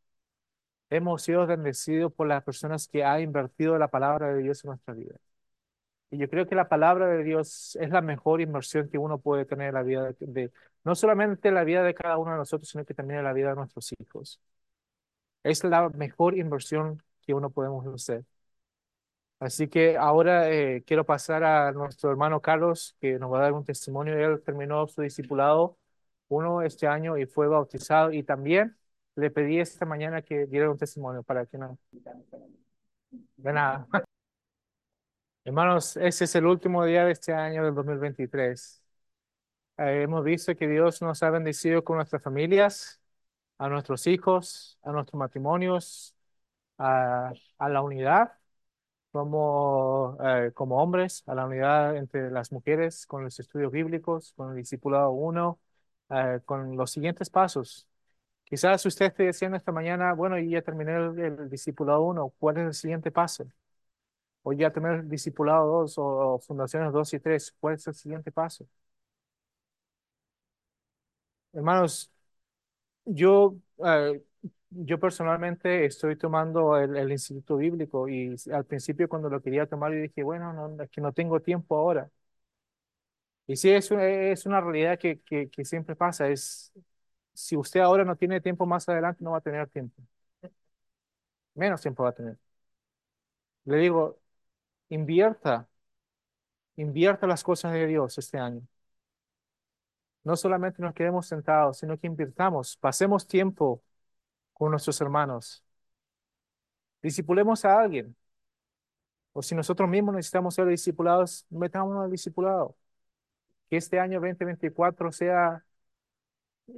hemos 0.90 1.22
sido 1.24 1.46
bendecidos 1.48 2.14
por 2.14 2.28
las 2.28 2.44
personas 2.44 2.88
que 2.88 3.04
han 3.04 3.22
invertido 3.22 3.78
la 3.78 3.88
palabra 3.90 4.34
de 4.34 4.42
Dios 4.44 4.64
en 4.64 4.70
nuestra 4.70 4.94
vida. 4.94 5.16
Y 6.12 6.18
yo 6.20 6.30
creo 6.30 6.48
que 6.48 6.56
la 6.56 6.70
palabra 6.70 7.08
de 7.08 7.24
Dios 7.24 7.78
es 7.82 7.90
la 7.92 8.02
mejor 8.02 8.42
inversión 8.42 8.90
que 8.90 8.98
uno 8.98 9.20
puede 9.20 9.46
tener 9.46 9.70
en 9.70 9.74
la 9.76 9.84
vida 9.84 10.04
de, 10.06 10.16
de- 10.22 10.52
no 10.86 10.96
solamente 10.96 11.50
en 11.50 11.56
la 11.56 11.64
vida 11.66 11.84
de 11.84 11.94
cada 11.96 12.18
uno 12.18 12.32
de 12.32 12.38
nosotros, 12.38 12.70
sino 12.70 12.86
que 12.86 12.94
también 12.94 13.20
en 13.20 13.26
la 13.26 13.34
vida 13.34 13.50
de 13.52 13.56
nuestros 13.58 13.94
hijos. 14.00 14.40
Es 15.44 15.64
la 15.64 15.90
mejor 15.90 16.38
inversión 16.38 17.02
que 17.22 17.34
uno 17.34 17.50
podemos 17.50 17.86
hacer. 17.88 18.24
Así 19.40 19.68
que 19.68 19.98
ahora 19.98 20.50
eh, 20.52 20.84
quiero 20.86 21.06
pasar 21.06 21.44
a 21.44 21.72
nuestro 21.72 22.10
hermano 22.10 22.42
Carlos, 22.42 22.96
que 23.00 23.20
nos 23.20 23.32
va 23.32 23.40
a 23.40 23.42
dar 23.44 23.54
un 23.54 23.64
testimonio. 23.66 24.18
Él 24.18 24.42
terminó 24.44 24.88
su 24.88 25.02
discipulado 25.02 25.78
uno 26.30 26.62
este 26.64 26.88
año 26.88 27.18
y 27.18 27.26
fue 27.28 27.48
bautizado. 27.48 28.12
Y 28.12 28.24
también 28.24 28.76
le 29.16 29.30
pedí 29.30 29.60
esta 29.60 29.86
mañana 29.86 30.22
que 30.24 30.48
diera 30.48 30.72
un 30.72 30.78
testimonio 30.78 31.22
para 31.24 31.46
que 31.46 31.58
no. 31.60 31.78
De 33.38 33.54
nada. 33.54 33.88
Hermanos, 35.46 35.96
ese 35.98 36.26
es 36.26 36.36
el 36.36 36.46
último 36.46 36.84
día 36.84 37.06
de 37.06 37.12
este 37.14 37.34
año 37.34 37.64
del 37.64 37.74
2023. 37.74 38.84
Eh, 39.78 40.04
hemos 40.04 40.24
visto 40.24 40.56
que 40.56 40.68
Dios 40.68 41.02
nos 41.02 41.24
ha 41.24 41.30
bendecido 41.32 41.84
con 41.84 41.98
nuestras 41.98 42.24
familias, 42.24 43.02
a 43.60 43.70
nuestros 43.70 44.08
hijos, 44.08 44.80
a 44.84 44.92
nuestros 44.92 45.20
matrimonios, 45.20 46.16
a, 46.80 47.34
a 47.60 47.70
la 47.70 47.82
unidad 47.84 48.37
como, 49.12 50.18
eh, 50.24 50.52
como 50.54 50.82
hombres, 50.82 51.24
a 51.28 51.36
la 51.36 51.46
unidad 51.46 51.96
entre 51.98 52.30
las 52.32 52.52
mujeres 52.52 53.06
con 53.08 53.24
los 53.24 53.40
estudios 53.40 53.72
bíblicos, 53.72 54.34
con 54.36 54.52
el 54.52 54.58
discipulado 54.58 55.12
uno, 55.12 55.60
eh, 56.10 56.40
con 56.46 56.76
los 56.78 56.92
siguientes 56.92 57.30
pasos. 57.30 57.88
Quizás 58.46 58.86
usted 58.86 59.08
esté 59.08 59.24
diciendo 59.28 59.58
esta 59.58 59.72
mañana, 59.74 60.14
bueno, 60.14 60.40
ya 60.40 60.62
terminé 60.64 60.96
el, 60.98 61.20
el 61.20 61.50
discipulado 61.50 62.02
uno, 62.04 62.34
¿cuál 62.40 62.58
es 62.60 62.66
el 62.68 62.74
siguiente 62.76 63.12
paso? 63.12 63.48
O 64.44 64.54
ya 64.54 64.72
tener 64.74 65.08
discipulado 65.08 65.68
2 65.82 65.98
o, 65.98 66.36
o 66.36 66.40
fundaciones 66.40 66.94
2 66.94 67.14
y 67.14 67.20
3, 67.20 67.54
¿cuál 67.60 67.76
es 67.76 67.88
el 67.88 67.96
siguiente 67.96 68.32
paso? 68.32 68.68
Hermanos, 71.54 72.12
yo, 73.06 73.58
eh, 73.86 74.24
yo 74.70 75.00
personalmente 75.00 75.86
estoy 75.86 76.16
tomando 76.18 76.78
el, 76.78 76.96
el 76.98 77.12
Instituto 77.12 77.58
Bíblico 77.58 78.08
y 78.10 78.36
al 78.54 78.66
principio 78.66 79.08
cuando 79.10 79.30
lo 79.30 79.42
quería 79.42 79.66
tomar 79.68 79.94
yo 79.94 80.02
dije, 80.02 80.24
bueno, 80.24 80.54
no, 80.54 80.84
es 80.84 80.90
que 80.90 81.02
no 81.02 81.14
tengo 81.14 81.40
tiempo 81.42 81.78
ahora. 81.78 82.10
Y 83.48 83.56
sí, 83.56 83.70
es, 83.70 83.92
una- 83.92 84.06
es 84.08 84.46
una 84.46 84.60
realidad 84.62 85.00
que, 85.00 85.22
que, 85.22 85.50
que 85.50 85.64
siempre 85.66 85.96
pasa. 85.96 86.28
Es, 86.30 86.72
si 87.34 87.56
usted 87.58 87.80
ahora 87.82 88.04
no 88.06 88.16
tiene 88.18 88.42
tiempo, 88.42 88.66
más 88.66 88.90
adelante 88.90 89.24
no 89.24 89.32
va 89.32 89.38
a 89.40 89.42
tener 89.42 89.70
tiempo. 89.70 90.02
Menos 91.56 91.82
tiempo 91.82 92.04
va 92.04 92.10
a 92.10 92.14
tener. 92.14 92.38
Le 93.66 93.78
digo, 93.78 94.20
invierta, 94.90 95.70
invierta 96.78 97.28
las 97.28 97.44
cosas 97.44 97.74
de 97.74 97.86
Dios 97.88 98.18
este 98.18 98.38
año. 98.40 98.62
No 100.24 100.36
solamente 100.36 100.82
nos 100.82 100.94
quedemos 100.94 101.28
sentados, 101.28 101.78
sino 101.78 101.98
que 101.98 102.08
invirtamos, 102.08 102.78
pasemos 102.78 103.28
tiempo 103.28 103.82
con 104.58 104.72
nuestros 104.72 105.00
hermanos. 105.02 105.64
Discipulemos 107.02 107.64
a 107.66 107.80
alguien. 107.80 108.16
O 109.34 109.42
si 109.42 109.54
nosotros 109.56 109.88
mismos 109.90 110.16
necesitamos 110.16 110.56
ser 110.56 110.66
discipulados, 110.68 111.46
metámonos 111.50 112.04
al 112.06 112.12
discipulado. 112.12 112.76
Que 113.70 113.78
este 113.78 114.00
año 114.00 114.20
2024 114.22 115.12
sea, 115.12 115.66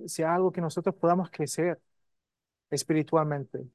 sea 0.08 0.36
algo 0.36 0.52
que 0.52 0.62
nosotros 0.62 0.96
podamos 0.96 1.30
crecer 1.32 1.80
espiritualmente, 2.72 3.68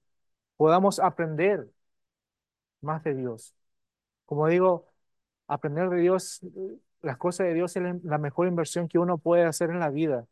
podamos 0.56 1.00
aprender 1.00 1.70
más 2.80 3.02
de 3.04 3.14
Dios. 3.14 3.54
Como 4.26 4.48
digo, 4.48 4.88
aprender 5.48 5.90
de 5.90 5.98
Dios, 5.98 6.40
las 7.02 7.18
cosas 7.18 7.46
de 7.48 7.54
Dios 7.54 7.76
es 7.76 7.82
la 8.04 8.18
mejor 8.18 8.48
inversión 8.48 8.88
que 8.88 8.98
uno 8.98 9.18
puede 9.18 9.44
hacer 9.44 9.70
en 9.70 9.80
la 9.80 9.90
vida. 9.90 10.26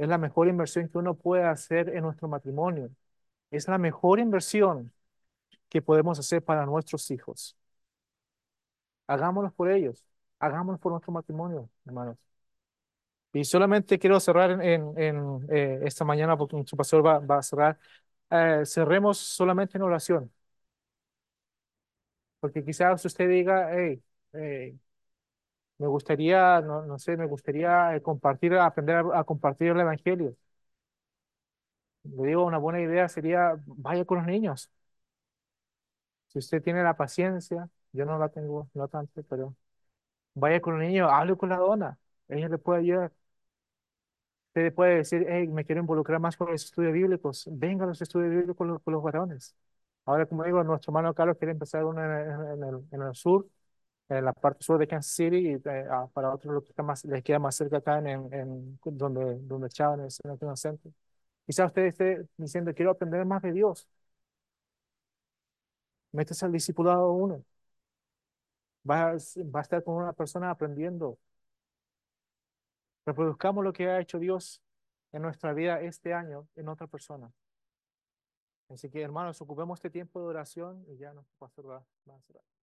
Es 0.00 0.08
la 0.08 0.18
mejor 0.18 0.48
inversión 0.48 0.88
que 0.88 0.98
uno 0.98 1.14
puede 1.16 1.44
hacer 1.44 1.90
en 1.90 2.02
nuestro 2.04 2.26
matrimonio. 2.28 2.90
Es 3.50 3.68
la 3.68 3.78
mejor 3.78 4.20
inversión 4.20 4.92
que 5.70 5.82
podemos 5.82 6.18
hacer 6.20 6.44
para 6.44 6.66
nuestros 6.66 7.10
hijos. 7.12 7.56
Hagámoslo 9.06 9.50
por 9.52 9.70
ellos. 9.70 10.04
Hagámoslo 10.38 10.78
por 10.78 10.92
nuestro 10.92 11.12
matrimonio, 11.12 11.68
hermanos. 11.84 12.16
Y 13.32 13.44
solamente 13.44 13.98
quiero 13.98 14.18
cerrar 14.20 14.50
en, 14.50 14.60
en- 14.62 14.98
en, 14.98 15.46
eh, 15.50 15.80
esta 15.84 16.04
mañana, 16.04 16.36
porque 16.36 16.56
nuestro 16.56 16.76
pastor 16.76 17.06
va, 17.06 17.18
va 17.20 17.38
a 17.38 17.42
cerrar. 17.42 17.78
Eh, 18.30 18.62
cerremos 18.66 19.18
solamente 19.18 19.78
en 19.78 19.82
oración. 19.82 20.32
Porque 22.40 22.64
quizás 22.64 23.04
usted 23.04 23.28
diga, 23.28 23.70
hey, 23.74 24.02
eh, 24.32 24.76
me 25.80 25.88
gustaría, 25.88 26.62
no, 26.62 26.84
no 26.86 26.98
sé, 27.00 27.16
me 27.18 27.26
gustaría 27.26 27.96
eh, 27.96 28.02
compartir, 28.02 28.54
aprender 28.56 28.96
a, 28.98 29.20
a 29.20 29.24
compartir 29.24 29.70
el 29.70 29.80
Evangelio. 29.80 30.36
Le 32.04 32.26
digo, 32.28 32.44
una 32.44 32.58
buena 32.58 32.80
idea 32.80 33.08
sería, 33.08 33.54
vaya 33.66 34.04
con 34.04 34.18
los 34.18 34.26
niños. 34.26 34.70
Si 36.28 36.38
usted 36.38 36.62
tiene 36.62 36.82
la 36.82 36.96
paciencia, 36.96 37.68
yo 37.92 38.04
no 38.04 38.18
la 38.18 38.28
tengo, 38.28 38.68
no 38.74 38.88
tanto, 38.88 39.22
pero 39.24 39.56
vaya 40.34 40.60
con 40.60 40.74
los 40.78 40.82
niños, 40.88 41.10
hable 41.12 41.36
con 41.36 41.50
la 41.50 41.58
dona. 41.58 41.98
Ella 42.28 42.48
le 42.48 42.58
puede 42.58 42.80
ayudar. 42.80 43.12
Usted 44.48 44.62
le 44.64 44.72
puede 44.72 44.96
decir, 44.96 45.26
hey, 45.28 45.46
me 45.48 45.64
quiero 45.64 45.80
involucrar 45.80 46.18
más 46.20 46.36
con 46.36 46.50
los 46.50 46.64
estudios 46.64 46.92
bíblicos. 46.92 47.44
Venga 47.52 47.84
a 47.84 47.86
los 47.88 48.02
estudios 48.02 48.30
bíblicos 48.30 48.56
con 48.56 48.68
los, 48.68 48.82
con 48.82 48.92
los 48.94 49.02
varones. 49.02 49.54
Ahora, 50.04 50.26
como 50.26 50.42
digo, 50.44 50.62
nuestro 50.64 50.90
hermano 50.90 51.14
Carlos 51.14 51.36
quiere 51.38 51.52
empezar 51.52 51.84
uno 51.84 52.02
en, 52.04 52.30
en- 52.62 52.64
el, 52.64 52.80
en 52.90 53.02
el 53.02 53.14
sur, 53.14 53.46
en 54.10 54.24
la 54.24 54.32
parte 54.32 54.64
sur 54.64 54.78
de 54.78 54.86
Kansas 54.88 55.12
City, 55.12 55.36
y 55.36 55.54
eh, 55.54 55.86
ah, 55.90 56.08
para 56.12 56.34
otros 56.34 56.52
lo 56.54 56.62
que 56.62 56.70
está 56.70 56.82
más, 56.82 57.04
les 57.04 57.22
queda 57.22 57.38
más 57.38 57.54
cerca 57.56 57.78
acá 57.78 57.98
en, 57.98 58.32
en, 58.32 58.78
donde, 58.84 59.38
donde 59.42 59.68
Chávez, 59.68 60.20
en 60.24 60.30
el 60.48 60.56
Centro. 60.56 60.92
Quizás 61.46 61.66
usted 61.68 61.82
esté 61.86 62.28
diciendo, 62.36 62.74
quiero 62.74 62.92
aprender 62.92 63.24
más 63.26 63.42
de 63.42 63.52
Dios. 63.52 63.88
Métese 66.12 66.44
al 66.46 66.52
discipulado 66.52 67.12
uno. 67.12 67.44
Va, 68.90 69.14
va 69.54 69.60
a 69.60 69.62
estar 69.62 69.82
con 69.84 69.94
una 69.96 70.12
persona 70.12 70.50
aprendiendo. 70.50 71.18
Reproduzcamos 73.04 73.62
lo 73.64 73.72
que 73.74 73.88
ha 73.88 74.00
hecho 74.00 74.18
Dios 74.18 74.62
en 75.12 75.22
nuestra 75.22 75.52
vida 75.52 75.80
este 75.82 76.14
año 76.14 76.48
en 76.56 76.68
otra 76.68 76.86
persona. 76.86 77.30
Así 78.70 78.88
que, 78.88 79.02
hermanos, 79.02 79.40
ocupemos 79.42 79.78
este 79.78 79.90
tiempo 79.90 80.20
de 80.20 80.26
oración 80.26 80.84
y 80.88 80.96
ya 80.96 81.12
nuestro 81.12 81.36
pastor 81.38 81.68
va, 81.68 81.84
va 82.08 82.16
a 82.16 82.20
cerrar. 82.20 82.59